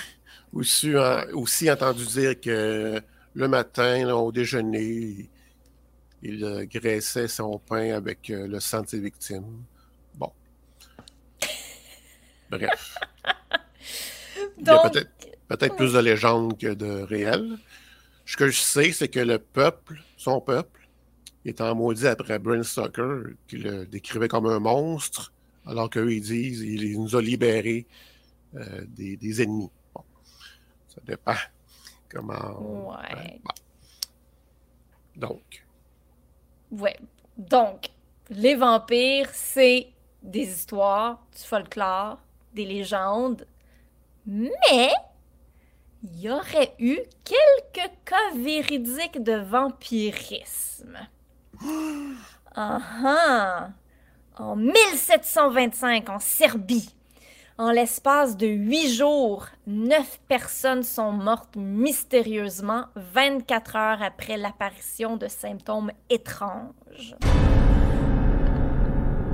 [0.51, 0.93] aussi,
[1.33, 2.99] aussi, entendu dire que
[3.35, 5.29] le matin, là, au déjeuner,
[6.23, 9.63] il, euh, graissait son pain avec euh, le sang de ses victimes.
[12.49, 12.95] Bref.
[14.57, 14.89] Il y a
[15.47, 17.57] peut-être plus de légendes que de réel.
[18.25, 20.87] Ce que je sais, c'est que le peuple, son peuple,
[21.45, 25.31] est en maudit après Brent Stoker, qui le décrivait comme un monstre,
[25.65, 27.87] alors qu'eux, ils disent il nous a libérés
[28.55, 29.69] euh, des, ennemis.
[29.93, 30.03] Bon.
[30.87, 31.35] Ça dépend
[32.09, 32.91] comment.
[32.91, 33.39] Ouais.
[35.15, 35.65] Donc.
[36.71, 36.97] Ouais.
[37.37, 37.89] Donc,
[38.29, 39.87] les vampires, c'est
[40.23, 42.19] des histoires, du folklore,
[42.57, 43.45] des légendes,
[44.25, 44.91] mais
[46.03, 50.97] il y aurait eu quelques cas véridiques de vampirisme.
[52.59, 53.69] Ah!
[54.35, 56.89] En 1725, en Serbie,
[57.59, 65.27] en l'espace de huit jours, neuf personnes sont mortes mystérieusement 24 heures après l'apparition de
[65.27, 67.15] symptômes étranges.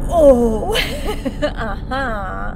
[0.10, 0.76] Oh!
[1.56, 2.56] ah.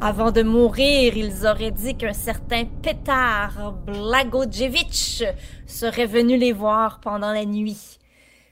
[0.00, 5.24] Avant de mourir, ils auraient dit qu'un certain Petar Blagojevic
[5.66, 7.98] serait venu les voir pendant la nuit.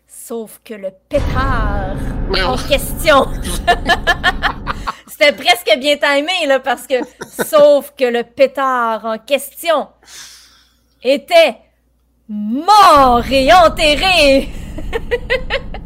[0.09, 1.94] Sauf que le pétard
[2.44, 3.28] en question.
[5.06, 6.96] C'était presque bien timé, là, parce que.
[7.28, 9.87] Sauf que le pétard en question
[11.00, 11.59] était
[12.28, 14.48] mort et enterré.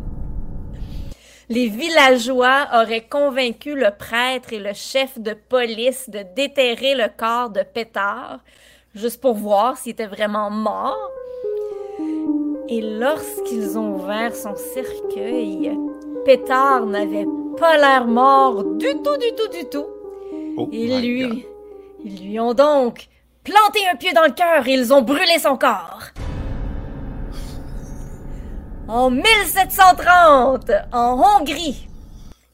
[1.52, 7.50] Les villageois auraient convaincu le prêtre et le chef de police de déterrer le corps
[7.50, 8.38] de Pétard,
[8.94, 11.10] juste pour voir s'il était vraiment mort.
[12.68, 15.76] Et lorsqu'ils ont ouvert son cercueil,
[16.24, 17.26] Pétard n'avait
[17.58, 19.86] pas l'air mort du tout, du tout, du tout.
[20.56, 21.46] Oh ils, lui,
[22.04, 23.08] ils lui ont donc
[23.42, 26.12] planté un pied dans le cœur et ils ont brûlé son corps.
[28.92, 31.88] En 1730, en Hongrie,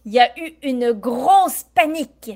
[0.05, 2.31] il y a eu une grosse panique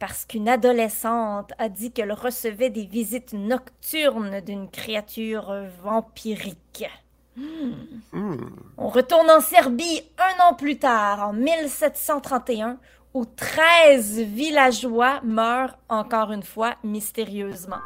[0.00, 5.54] parce qu'une adolescente a dit qu'elle recevait des visites nocturnes d'une créature
[5.84, 6.90] vampirique.
[7.36, 8.48] Hmm.
[8.78, 12.78] On retourne en Serbie un an plus tard, en 1731,
[13.14, 17.82] où 13 villageois meurent encore une fois mystérieusement.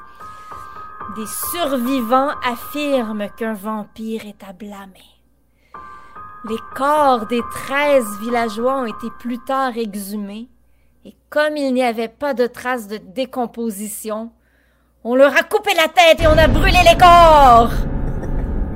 [1.16, 5.19] Des survivants affirment qu'un vampire est à blâmer.
[6.48, 10.48] Les corps des treize villageois ont été plus tard exhumés,
[11.04, 14.32] et comme il n'y avait pas de traces de décomposition,
[15.04, 17.70] on leur a coupé la tête et on a brûlé les corps.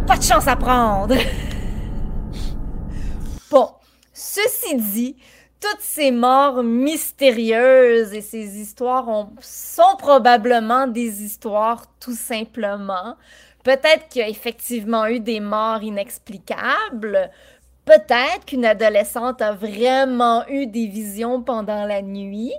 [0.07, 1.15] Pas de chance à prendre.
[3.51, 3.71] bon,
[4.13, 5.17] ceci dit,
[5.59, 13.17] toutes ces morts mystérieuses et ces histoires sont probablement des histoires tout simplement.
[13.65, 17.31] Peut-être qu'il y a effectivement eu des morts inexplicables,
[17.85, 22.55] Peut-être qu'une adolescente a vraiment eu des visions pendant la nuit,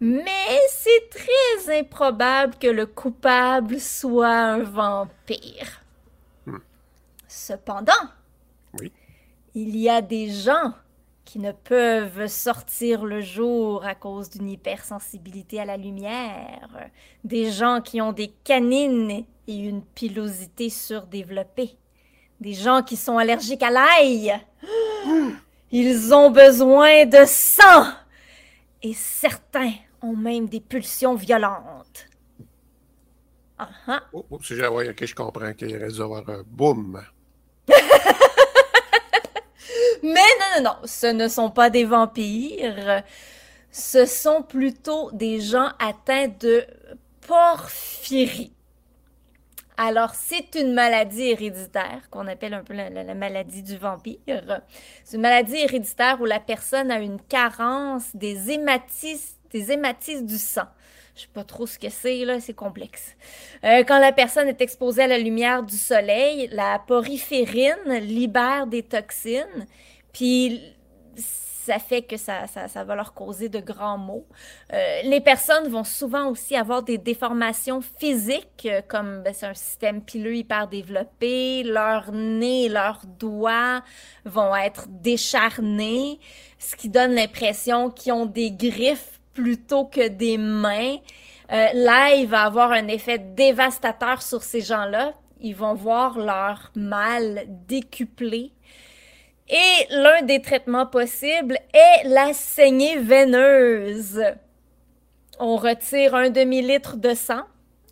[0.00, 5.82] mais c'est très improbable que le coupable soit un vampire.
[6.44, 6.58] Hmm.
[7.26, 7.92] Cependant,
[9.54, 10.74] il y a des gens
[11.24, 16.90] qui ne peuvent sortir le jour à cause d'une hypersensibilité à la lumière,
[17.24, 21.78] des gens qui ont des canines et une pilosité surdéveloppée
[22.40, 24.38] des gens qui sont allergiques à l'ail.
[25.70, 27.92] Ils ont besoin de sang.
[28.82, 29.72] Et certains
[30.02, 32.06] ont même des pulsions violentes.
[33.58, 34.02] Ah ah.
[34.12, 37.02] Oh, oh, si ok, je comprends qu'il reste d'avoir un boum.
[40.02, 43.02] Mais non, non, non, ce ne sont pas des vampires.
[43.70, 46.64] Ce sont plutôt des gens atteints de
[47.26, 48.55] porphyrie.
[49.78, 54.18] Alors, c'est une maladie héréditaire qu'on appelle un peu la, maladie du vampire.
[55.04, 60.66] C'est une maladie héréditaire où la personne a une carence des, des hématites du sang.
[61.14, 63.16] Je sais pas trop ce que c'est, là, c'est complexe.
[63.64, 68.82] Euh, quand la personne est exposée à la lumière du soleil, la porphyrine libère des
[68.82, 69.66] toxines,
[70.12, 70.60] puis
[71.66, 72.46] ça fait que ça,
[72.84, 74.24] va leur causer de grands maux.
[74.72, 79.54] Euh, les personnes vont souvent aussi avoir des déformations physiques, euh, comme ben, c'est un
[79.54, 83.82] système pileux hyper développé, leur nez, leurs doigts
[84.24, 86.20] vont être décharnés,
[86.58, 90.96] ce qui donne l'impression qu'ils ont des griffes plutôt que des mains.
[91.52, 95.14] Euh, va avoir un effet dévastateur sur ces gens-là.
[95.40, 98.52] Ils vont voir leur mal décuplé
[99.48, 104.22] et l'un des traitements possibles est la saignée veineuse.
[105.38, 107.42] On retire un demi-litre de sang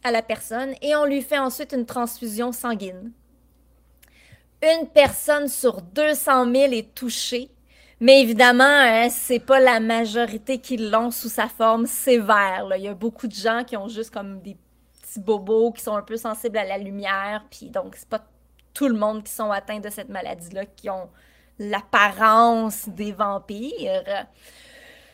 [0.02, 3.12] à la personne et on lui fait ensuite une transfusion sanguine.
[4.62, 7.50] Une personne sur 200 000 est touchée,
[8.00, 12.66] mais évidemment, hein, c'est pas la majorité qui l'ont sous sa forme sévère.
[12.76, 14.56] Il y a beaucoup de gens qui ont juste comme des
[15.00, 18.24] petits bobos qui sont un peu sensibles à la lumière, puis donc c'est pas
[18.72, 21.08] tout le monde qui sont atteints de cette maladie-là qui ont
[21.58, 24.26] l'apparence des vampires.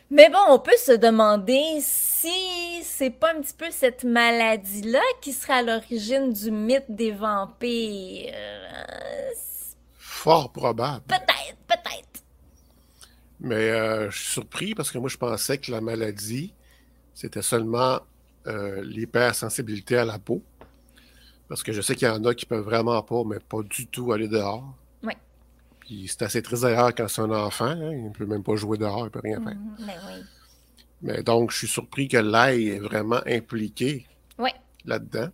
[0.09, 5.31] Mais bon, on peut se demander si c'est pas un petit peu cette maladie-là qui
[5.31, 8.33] serait à l'origine du mythe des vampires.
[9.97, 11.05] Fort probable.
[11.07, 12.23] Peut-être, peut-être.
[13.39, 16.53] Mais euh, je suis surpris parce que moi, je pensais que la maladie,
[17.13, 18.01] c'était seulement
[18.47, 20.43] euh, l'hypersensibilité à la peau.
[21.47, 23.87] Parce que je sais qu'il y en a qui peuvent vraiment pas, mais pas du
[23.87, 24.75] tout aller dehors
[26.07, 27.65] c'est assez triste d'ailleurs quand c'est un enfant.
[27.65, 29.57] Hein, il ne peut même pas jouer dehors, il ne peut rien faire.
[29.79, 30.23] Mais, oui.
[31.01, 34.05] mais donc, je suis surpris que l'ail est vraiment impliqué
[34.85, 35.29] là-dedans.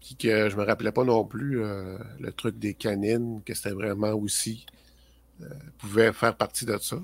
[0.00, 3.70] Puis que je me rappelais pas non plus euh, le truc des canines, que c'était
[3.70, 4.66] vraiment aussi.
[5.42, 5.48] Euh,
[5.78, 6.96] pouvait faire partie de ça.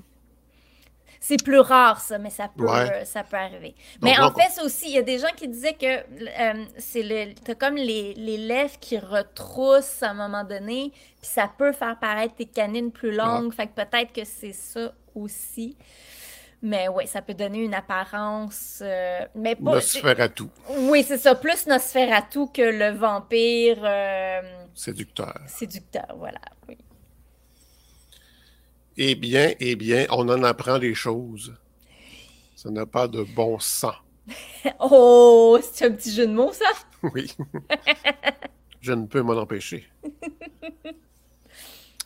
[1.19, 2.67] C'est plus rare, ça, mais ça peut,
[3.05, 3.75] ça peut arriver.
[4.01, 7.03] mais en fait, c'est aussi, il y a des gens qui disaient que euh, c'est
[7.03, 11.71] le, t'as comme les, les, lèvres qui retroussent à un moment donné, puis ça peut
[11.71, 13.53] faire paraître tes canines plus longues.
[13.53, 15.75] Fait que peut-être que c'est ça aussi.
[16.61, 18.79] Mais oui, ça peut donner une apparence.
[18.81, 19.75] Euh, mais pas.
[19.75, 20.45] Nosferatu.
[20.69, 21.35] Oui, c'est ça.
[21.35, 23.77] Plus Nosferatu que le vampire.
[23.83, 24.41] Euh,
[24.73, 25.37] séducteur.
[25.45, 26.39] Séducteur, voilà.
[26.67, 26.77] Oui.
[28.99, 31.53] Eh bien, eh bien, on en apprend des choses.
[32.55, 33.93] Ça n'a pas de bon sens.
[34.79, 36.65] oh, c'est un petit jeu de mots, ça?
[37.13, 37.31] oui.
[38.81, 39.87] Je ne peux m'en empêcher.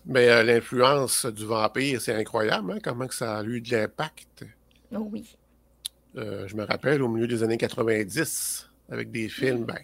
[0.06, 4.44] Mais euh, l'influence du vampire, c'est incroyable, hein, comment que ça a eu de l'impact.
[4.94, 5.38] Oh oui.
[6.18, 9.80] Euh, je me rappelle au milieu des années 90, avec des films, ben,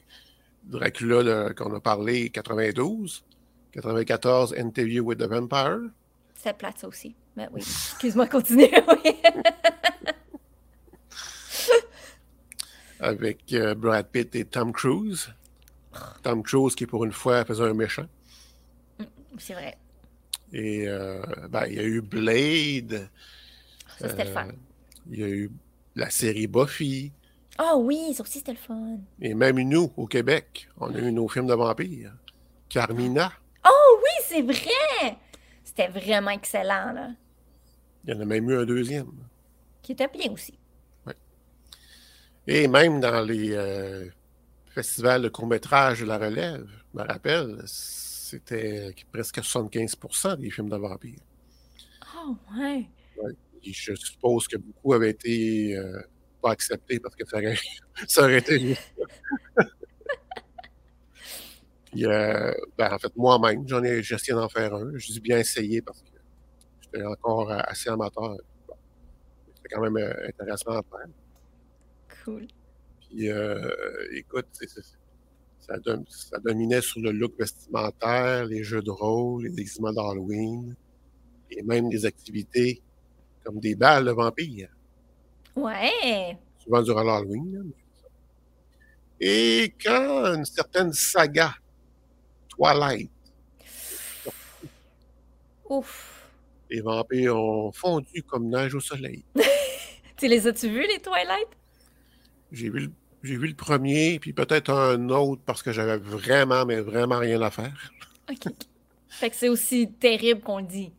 [0.65, 3.23] Dracula qu'on a parlé, 92,
[3.71, 5.89] 94, Interview with the Vampire,
[6.37, 7.15] c'est plate, ça aussi.
[7.35, 7.61] Mais oui.
[7.61, 8.69] Excuse-moi, continue.
[12.99, 15.33] Avec euh, Brad Pitt et Tom Cruise.
[16.23, 18.07] Tom Cruise qui, pour une fois, faisait un méchant.
[18.99, 19.03] Mm,
[19.37, 19.77] c'est vrai.
[20.53, 23.09] Et euh, ben, il y a eu Blade.
[23.99, 24.47] Ça, c'était le fun.
[24.47, 24.51] Euh,
[25.11, 25.51] il y a eu
[25.95, 27.11] la série Buffy.
[27.57, 28.99] Ah oh, oui, ça aussi, c'était le fun.
[29.19, 32.13] Et même nous, au Québec, on a eu nos films de vampires.
[32.69, 33.31] Carmina.
[33.65, 35.17] Oh oui, c'est vrai!
[35.77, 36.91] C'était vraiment excellent.
[36.91, 37.11] Là.
[38.03, 39.11] Il y en a même eu un deuxième.
[39.83, 40.57] Qui était bien aussi.
[41.05, 41.13] Oui.
[42.47, 44.09] Et même dans les euh,
[44.73, 50.77] festivals de court-métrage de la relève, je me rappelle, c'était presque 75% des films de
[50.77, 51.19] vampires.
[52.17, 52.87] Oh, ouais.
[53.61, 56.01] je suppose que beaucoup avaient été euh,
[56.41, 57.57] pas acceptés parce que ça aurait,
[58.07, 58.75] ça aurait été.
[62.05, 64.91] Euh, ben, en fait, moi-même, j'en ai, essayé d'en faire un.
[64.95, 66.09] Je dis bien essayé parce que
[66.81, 68.35] j'étais encore euh, assez amateur.
[69.55, 71.07] C'était quand même euh, intéressant à faire.
[72.23, 72.47] Cool.
[72.99, 73.29] Puis,
[74.11, 74.47] écoute,
[75.59, 80.75] ça, dominait sur le look vestimentaire, les jeux de rôle, les déguisements d'Halloween,
[81.49, 82.81] et même des activités
[83.45, 84.75] comme des balles de vampires.
[85.55, 86.37] Ouais.
[86.59, 87.71] Souvent durant l'Halloween.
[89.21, 91.53] Et quand une certaine saga
[92.57, 93.09] Twilight.
[95.69, 96.29] Ouf.
[96.69, 99.23] Les vampires ont fondu comme neige au soleil.
[100.17, 101.47] tu les as-tu vus, les Twilight?
[102.51, 102.91] J'ai vu,
[103.23, 107.51] vu le premier, puis peut-être un autre parce que j'avais vraiment, mais vraiment rien à
[107.51, 107.91] faire.
[108.29, 108.53] OK.
[109.09, 110.91] fait que c'est aussi terrible qu'on le dit.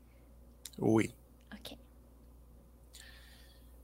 [0.79, 1.11] Oui.
[1.53, 1.77] OK.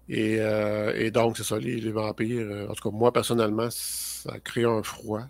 [0.09, 2.47] Et, euh, et donc, c'est ça, les, les vampires.
[2.47, 5.23] Euh, en tout cas, moi, personnellement, ça a créé un froid.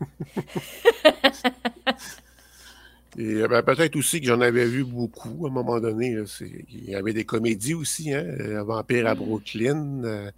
[3.18, 6.18] Et ben, peut-être aussi que j'en avais vu beaucoup à un moment donné.
[6.40, 8.24] Il y avait des comédies aussi, hein?
[8.62, 9.18] Vampire à mm.
[9.18, 10.30] Brooklyn,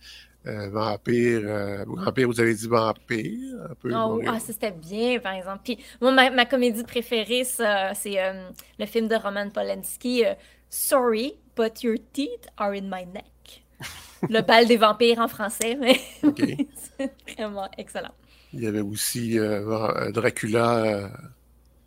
[0.48, 3.56] euh, vampire, euh, vampire, vous avez dit vampire.
[3.70, 5.60] Un peu oh, ah, ça c'était bien, par exemple.
[5.64, 10.24] Puis, moi, ma, comédie préférée, c'est euh, le film de Roman Polanski,
[10.70, 13.64] Sorry, but your teeth are in my neck.
[14.28, 15.98] le bal des vampires en français, mais
[16.96, 18.14] c'est vraiment excellent.
[18.52, 19.36] Il y avait aussi
[20.12, 21.10] Dracula,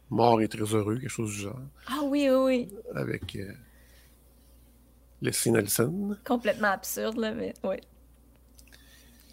[0.09, 1.59] mort et très heureux, quelque chose du genre.
[1.88, 2.70] Ah oui, oui, oui.
[2.93, 3.38] Avec
[5.22, 6.18] Leslie Nelson.
[6.26, 7.78] Complètement absurde, là, mais oui.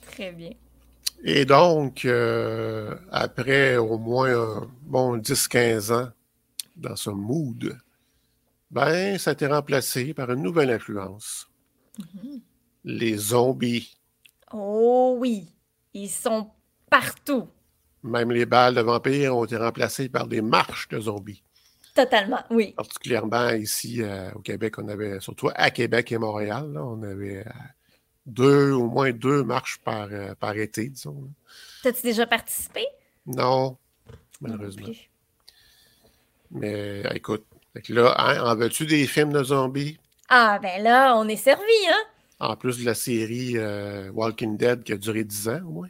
[0.03, 0.53] Très bien.
[1.25, 6.09] Et donc, euh, après au moins bon 10-15 ans
[6.77, 7.77] dans ce mood,
[8.71, 11.49] ben, ça a été remplacé par une nouvelle influence.
[11.99, 12.41] Mm-hmm.
[12.85, 13.97] Les zombies.
[14.53, 15.49] Oh oui,
[15.93, 16.51] ils sont
[16.91, 17.49] partout.
[18.03, 21.43] Même les balles de vampires ont été remplacées par des marches de zombies.
[21.95, 22.75] Totalement, oui.
[22.77, 27.51] Particulièrement ici euh, au Québec, on avait, surtout à Québec et Montréal, on avait euh,
[28.25, 31.29] deux, au moins deux marches par, euh, par été, disons.
[31.83, 32.87] T'as-tu déjà participé?
[33.27, 33.77] Non,
[34.41, 34.87] malheureusement.
[36.53, 37.45] Mais écoute,
[37.89, 39.99] là, hein, en veux-tu des films de zombies?
[40.29, 42.05] Ah, ben là, on est servi, hein?
[42.39, 43.57] En plus de la série
[44.11, 45.89] Walking Dead qui a duré dix ans au moins.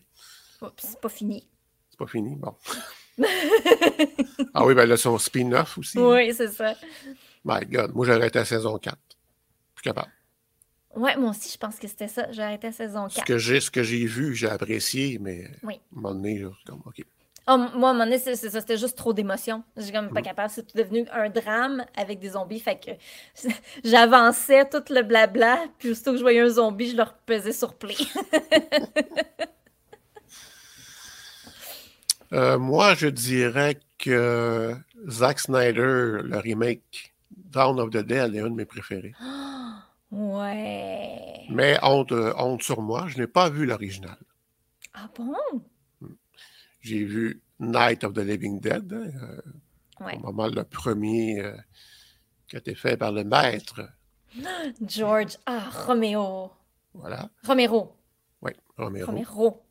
[0.76, 1.48] C'est pas fini.
[1.90, 2.54] C'est pas fini, bon.
[4.54, 5.98] ah oui, ben là, son spin-off aussi.
[5.98, 6.74] Oui, c'est ça.
[7.44, 8.96] My God, moi j'ai arrêté à saison 4.
[8.98, 10.12] Je suis capable.
[10.96, 12.30] Ouais, moi aussi, je pense que c'était ça.
[12.32, 13.14] J'ai arrêté à saison 4.
[13.14, 16.82] Ce que j'ai, ce que j'ai vu, j'ai apprécié, mais à un moment donné, comme,
[16.84, 17.04] OK.
[17.50, 19.64] Oh, moi, à un moment donné, c'est, ça, c'était juste trop d'émotions.
[19.76, 20.24] J'ai comme pas mm.
[20.24, 20.50] capable.
[20.50, 22.60] C'est devenu un drame avec des zombies.
[22.60, 23.48] Fait que
[23.84, 27.74] j'avançais tout le blabla, puis aussitôt que je voyais un zombie, je le repesais sur
[27.74, 27.94] play.
[32.32, 34.74] Euh, moi, je dirais que
[35.08, 39.14] Zack Snyder, le remake Dawn of the Dead, est un de mes préférés.
[40.10, 41.44] Ouais.
[41.50, 44.16] Mais honte, euh, honte sur moi, je n'ai pas vu l'original.
[44.94, 45.34] Ah bon?
[46.00, 46.14] Hmm.
[46.80, 49.10] J'ai vu Night of the Living Dead, hein,
[50.00, 51.54] euh, moment le premier euh,
[52.48, 53.82] qui a été fait par le maître.
[54.86, 56.52] George Ah, Romeo.
[56.94, 57.28] Voilà.
[57.46, 57.94] Romero.
[58.40, 59.12] Oui, Romero.
[59.12, 59.62] Romero.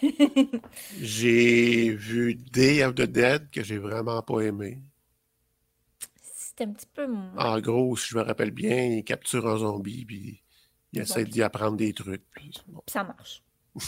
[1.00, 4.80] J'ai vu Day of the Dead que j'ai vraiment pas aimé
[6.62, 7.06] un petit peu.
[7.36, 10.42] En gros, si je me rappelle bien, il capture un zombie, puis
[10.92, 12.24] il essaie d'y apprendre des trucs.
[12.30, 12.52] Puis,
[12.86, 13.42] ça marche.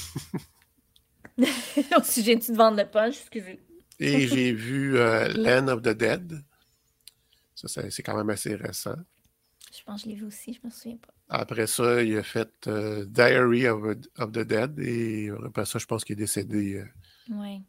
[2.04, 3.60] si j'ai de vendre le punch, excusez.
[3.98, 6.42] Et j'ai vu euh, Land of the Dead.
[7.54, 8.96] Ça, c'est quand même assez récent.
[9.76, 11.12] Je pense que je l'ai vu aussi, je me souviens pas.
[11.32, 13.82] Après ça, il a fait euh, Diary of,
[14.32, 16.74] the Dead et après ça, je pense qu'il est décédé.
[16.74, 16.88] Euh,
[17.30, 17.62] oui.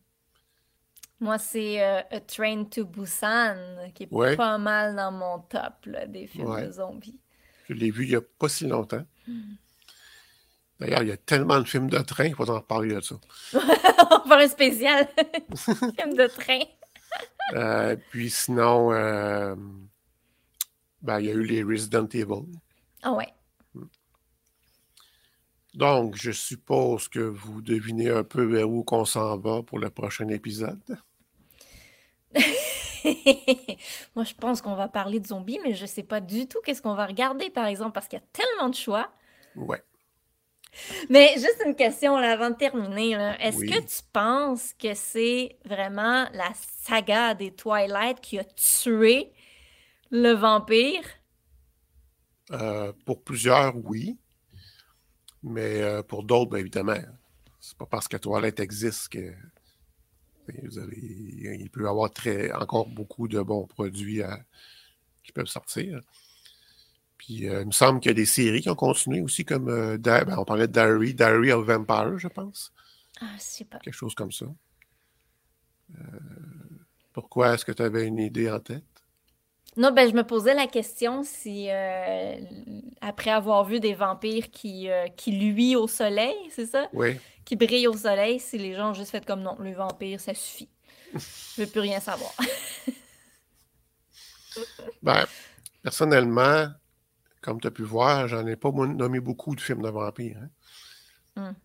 [1.20, 6.26] Moi, c'est euh, A Train to Busan, qui est pas mal dans mon top des
[6.26, 7.20] films de zombies.
[7.70, 9.06] Je l'ai vu il n'y a pas si longtemps.
[9.28, 9.54] Hmm.
[10.80, 13.16] D'ailleurs, il y a tellement de films de train qu'il faut en reparler de ça.
[13.54, 15.08] On va faire un spécial
[15.56, 16.62] film de train.
[18.10, 18.90] Puis sinon,
[21.04, 22.48] ben, il y a eu les Resident Evil.
[23.04, 23.32] Ah ouais.
[25.74, 29.90] Donc, je suppose que vous devinez un peu vers où qu'on s'en va pour le
[29.90, 31.00] prochain épisode.
[34.16, 36.82] Moi, je pense qu'on va parler de zombies, mais je sais pas du tout qu'est-ce
[36.82, 39.12] qu'on va regarder, par exemple, parce qu'il y a tellement de choix.
[39.56, 39.82] Ouais.
[41.10, 43.14] Mais juste une question là, avant de terminer.
[43.40, 46.52] Est-ce que tu penses que c'est vraiment la
[46.84, 49.32] saga des Twilight qui a tué
[50.10, 51.04] le vampire?
[52.52, 54.18] Euh, pour plusieurs, oui.
[55.44, 56.98] Mais euh, pour d'autres, bien évidemment.
[57.60, 59.34] C'est pas parce que Twilight existe que
[60.64, 64.22] il peut y avoir très, encore beaucoup de bons produits
[65.24, 66.02] qui peuvent sortir.
[67.18, 69.70] Puis euh, il me semble qu'il y a des séries qui ont continué aussi, comme
[69.70, 72.74] euh, ben, on parlait de Diary, Diary of Vampire, je pense.
[73.22, 73.80] Ah, super.
[73.82, 74.48] Quelque chose comme ça.
[77.14, 78.84] Pourquoi est-ce que tu avais une idée en tête?
[79.78, 81.70] Non, ben je me posais la question si
[83.00, 86.90] après avoir vu des vampires qui, qui luient au soleil, c'est ça?
[86.94, 90.20] Oui qui brille au soleil si les gens ont juste fait comme non, le vampire,
[90.20, 90.70] ça suffit.
[91.14, 92.32] Je veux plus rien savoir.
[95.04, 95.26] ben,
[95.84, 96.68] personnellement,
[97.42, 100.40] comme tu as pu voir, j'en ai pas nommé beaucoup de films de vampires.
[101.36, 101.52] Mais hein.
[101.52, 101.56] hmm.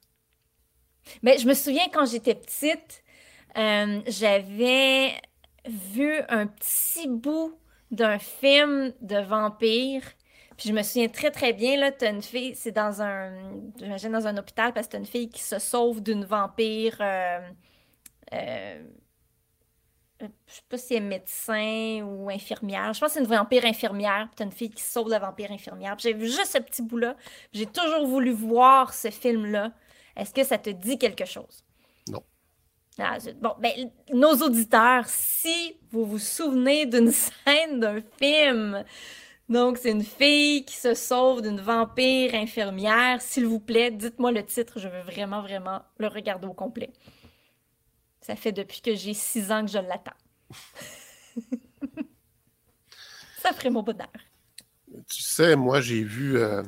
[1.23, 3.05] ben, je me souviens quand j'étais petite,
[3.57, 5.21] euh, j'avais
[5.67, 7.59] vu un petit bout
[7.91, 10.03] d'un film de vampire
[10.57, 13.31] puis je me souviens très, très bien, là, t'as une fille, c'est dans un,
[13.79, 16.97] j'imagine dans un hôpital, parce que t'as une fille qui se sauve d'une vampire.
[17.01, 17.41] Euh,
[18.33, 18.83] euh,
[20.21, 22.95] je sais pas si elle est médecin ou infirmière.
[22.95, 24.29] Je pense que c'est une vampire infirmière.
[24.29, 25.97] Puis t'as une fille qui sauve la vampire infirmière.
[25.99, 27.17] J'ai vu juste ce petit bout-là.
[27.53, 29.73] J'ai toujours voulu voir ce film-là.
[30.17, 31.66] Est-ce que ça te dit quelque chose?
[32.99, 37.11] Ah, bon, ben, nos auditeurs, si vous vous souvenez d'une
[37.45, 38.85] scène d'un film,
[39.51, 44.45] donc c'est une fille qui se sauve d'une vampire infirmière, s'il vous plaît, dites-moi le
[44.45, 46.91] titre, je veux vraiment, vraiment le regarder au complet.
[48.23, 50.11] Ça fait depuis que j'ai six ans que je l'attends.
[53.39, 54.09] ça ferait mon bonheur.
[55.09, 56.63] Tu sais, moi, j'ai vu euh,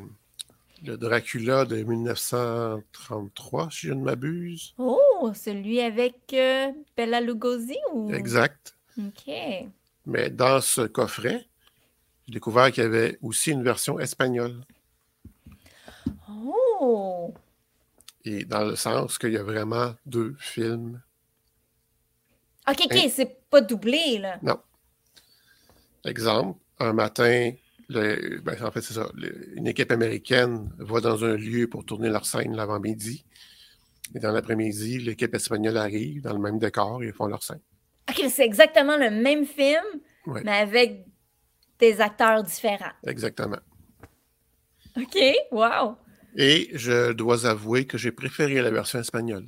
[0.84, 4.74] le Dracula de 1933, si je ne m'abuse.
[4.78, 8.12] Oh, celui avec euh, Bella Lugosi ou...
[8.12, 8.76] Exact.
[8.98, 9.32] OK.
[10.06, 11.46] Mais dans ce coffret,
[12.26, 14.64] j'ai découvert qu'il y avait aussi une version espagnole.
[16.30, 17.34] Oh!
[18.24, 21.00] Et dans le sens qu'il y a vraiment deux films
[22.68, 24.38] OK, OK, c'est pas doublé, là.
[24.42, 24.60] Non.
[26.04, 27.52] Exemple, un matin,
[27.88, 29.10] le, ben, en fait, c'est ça.
[29.56, 33.24] une équipe américaine va dans un lieu pour tourner leur scène l'avant-midi.
[34.14, 37.60] Et dans l'après-midi, l'équipe espagnole arrive dans le même décor et ils font leur scène.
[38.08, 39.84] OK, c'est exactement le même film,
[40.26, 41.04] mais avec
[41.78, 42.92] des acteurs différents.
[43.06, 43.58] Exactement.
[44.96, 45.18] OK,
[45.52, 45.96] wow.
[46.36, 49.46] Et je dois avouer que j'ai préféré la version espagnole.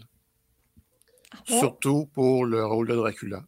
[1.45, 3.45] Surtout pour le rôle de Dracula.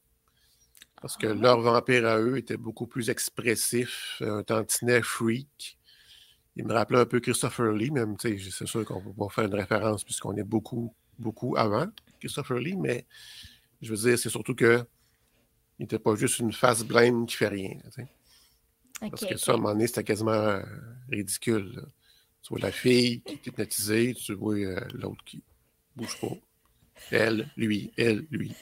[1.02, 1.34] Parce que ah.
[1.34, 5.78] leur vampire à eux était beaucoup plus expressif, un tantinet freak.
[6.56, 9.44] Il me rappelait un peu Christopher Lee, même, c'est sûr qu'on ne peut pas faire
[9.44, 11.86] une référence puisqu'on est beaucoup, beaucoup avant
[12.20, 13.06] Christopher Lee, mais
[13.80, 14.84] je veux dire, c'est surtout que
[15.78, 17.76] il n'était pas juste une face blême qui fait rien.
[19.00, 20.62] Parce que ça, à un moment donné, c'était quasiment euh,
[21.10, 21.84] ridicule.
[22.42, 25.42] Tu vois la fille qui est hypnotisée, tu vois euh, l'autre qui
[25.96, 26.36] bouge pas.
[27.10, 28.54] Elle, lui, elle, lui.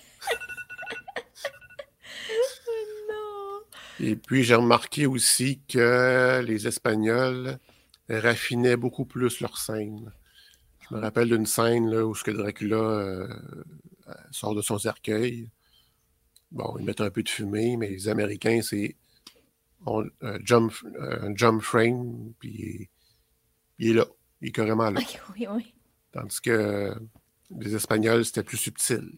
[4.02, 7.58] Et puis, j'ai remarqué aussi que les Espagnols
[8.08, 10.10] raffinaient beaucoup plus leur scène.
[10.80, 13.28] Je me rappelle d'une scène là, où ce que Dracula euh,
[14.30, 15.50] sort de son cercueil.
[16.50, 18.96] Bon, ils mettent un peu de fumée, mais les Américains, c'est
[19.86, 20.04] un
[20.44, 20.72] jump,
[21.34, 22.88] jump frame, puis
[23.78, 24.06] il est là.
[24.40, 25.00] Il est carrément là.
[25.34, 25.74] Oui, oui.
[26.12, 26.94] Tandis que
[27.58, 29.10] les Espagnols, c'était plus subtil.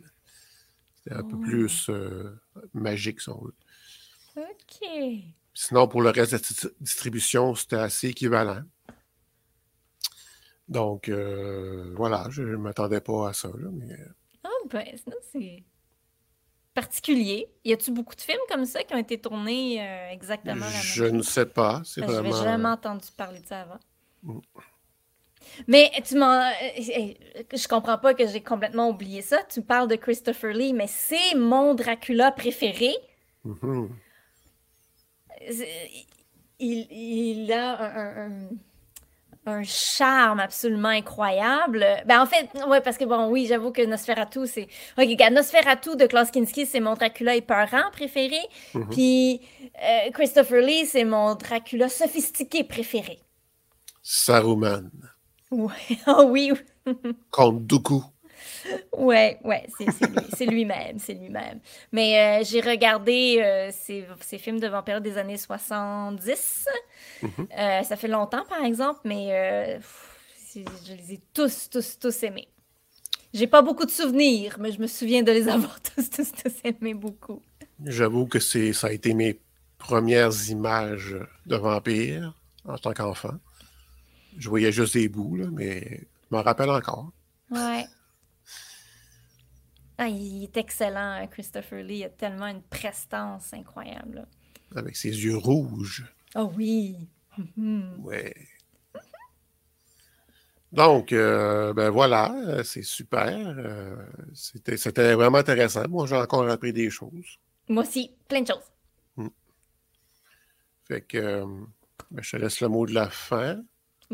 [0.97, 2.39] C'était un peu plus euh,
[2.75, 3.55] magique, si on veut.
[4.37, 4.89] OK.
[5.55, 8.63] Sinon, pour le reste de la distribution, c'était assez équivalent.
[10.69, 13.49] Donc, euh, voilà, je ne m'attendais pas à ça.
[13.49, 13.93] Là, mais...
[13.93, 14.07] Euh.
[14.45, 15.63] Ah, ben, sinon, c'est
[16.73, 17.49] particulier.
[17.65, 19.79] Y a-tu beaucoup de films comme ça qui ont été tournés
[20.11, 21.83] exactement la même Je ne sais pas.
[21.85, 22.31] C'est vraiment...
[22.35, 23.81] Je jamais entendu parler de ça avant.
[24.23, 24.41] Mm.
[25.67, 26.41] Mais tu m'en.
[26.41, 29.43] Euh, euh, je comprends pas que j'ai complètement oublié ça.
[29.49, 32.95] Tu parles de Christopher Lee, mais c'est mon Dracula préféré.
[33.47, 33.89] Mm-hmm.
[36.59, 38.31] Il, a
[39.47, 41.85] un, charme absolument incroyable.
[42.07, 44.69] Ben, en fait, ouais, parce que bon, oui, j'avoue que Nosferatu, c'est.
[44.97, 48.39] Ok, Nosferatu de Klaus Kinski, c'est mon Dracula épeurant préféré.
[48.75, 48.89] Mm-hmm.
[48.91, 49.41] Puis
[49.83, 53.19] euh, Christopher Lee, c'est mon Dracula sophistiqué préféré.
[54.03, 54.91] Saruman.
[55.51, 55.99] Ouais.
[56.07, 56.53] Oh oui.
[57.31, 58.03] Comte Dooku.
[58.97, 59.67] Ouais, ouais,
[60.35, 61.61] c'est lui-même, c'est lui-même.
[61.91, 66.67] Mais euh, j'ai regardé euh, ces, films de vampires des années 70.
[67.23, 67.29] Mm-hmm.
[67.59, 69.81] Euh, ça fait longtemps, par exemple, mais
[70.55, 72.49] je les ai tous, tous, tous aimés.
[73.33, 76.55] J'ai pas beaucoup de souvenirs, mais je me souviens de les avoir tous, tous, tous
[76.65, 77.43] aimés beaucoup.
[77.85, 79.41] J'avoue que ça a été mes
[79.79, 82.35] premières images de vampires
[82.65, 83.35] en tant qu'enfant.
[84.39, 87.11] Je voyais juste des bouts, là, mais je m'en rappelle encore.
[87.51, 87.85] Ouais.
[90.05, 91.99] Ah, il est excellent, hein, Christopher Lee.
[91.99, 94.27] Il a tellement une prestance incroyable.
[94.75, 96.13] Avec ses yeux rouges.
[96.35, 96.97] Oh oui.
[97.39, 98.01] Mhm.
[98.01, 98.35] ouais.
[100.73, 103.55] Donc, euh, ben voilà, c'est super.
[103.57, 103.95] Euh,
[104.35, 105.87] c'était vraiment intéressant.
[105.89, 107.39] Moi, j'ai encore appris des choses.
[107.69, 108.73] Moi aussi, plein de choses.
[109.17, 109.29] Hmm.
[110.89, 111.47] Fait que euh,
[112.11, 113.63] ben, je te laisse le mot de la fin.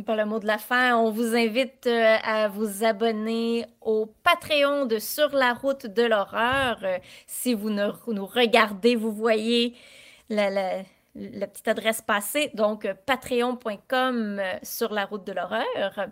[0.05, 4.85] Pour le mot de la fin, on vous invite euh, à vous abonner au Patreon
[4.85, 6.79] de Sur la route de l'horreur.
[6.85, 9.75] Euh, si vous nous regardez, vous voyez
[10.29, 10.85] la,
[11.15, 16.09] petite adresse passée, donc euh, patreon.com sur la route de l'horreur.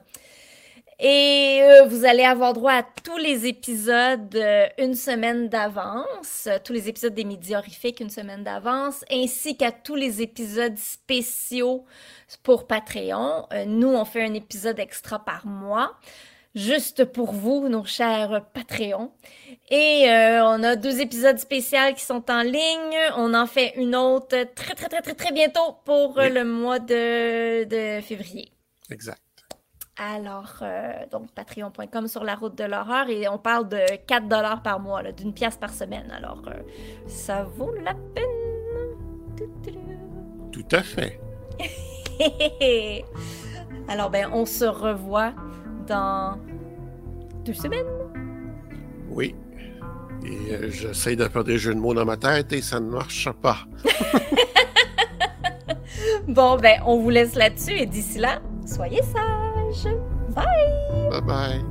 [0.98, 4.38] Et vous allez avoir droit à tous les épisodes
[4.78, 9.94] une semaine d'avance, tous les épisodes des Midi horrifiques une semaine d'avance, ainsi qu'à tous
[9.94, 11.84] les épisodes spéciaux
[12.42, 13.46] pour Patreon.
[13.52, 15.92] Euh, nous, on fait un épisode extra par mois.
[16.54, 19.12] juste pour vous, nos chers Patreons.
[19.68, 22.96] Et euh, on a deux épisodes spéciaux qui sont en ligne.
[23.18, 26.30] On en fait une autre très, très, très, très, très bientôt pour Oui.
[26.30, 28.50] le mois de, de février.
[28.90, 29.20] Exact.
[29.98, 34.62] Alors, euh, donc, patreon.com sur la route de l'horreur et on parle de 4 dollars
[34.62, 36.10] par mois, d'une pièce par semaine.
[36.10, 36.60] Alors, euh,
[37.06, 38.24] ça vaut la peine.
[40.52, 41.18] Tout à fait.
[43.88, 45.32] Alors, ben, on se revoit
[45.86, 46.38] dans
[47.46, 47.86] deux semaines.
[49.08, 49.34] Oui.
[50.26, 52.90] Et euh, j'essaie de faire des jeux de mots dans ma tête et ça ne
[52.90, 53.58] marche pas.
[56.28, 59.55] Bon, ben, on vous laisse là-dessus et d'ici là, soyez sages.
[59.84, 61.10] Bye.
[61.10, 61.62] Bye bye.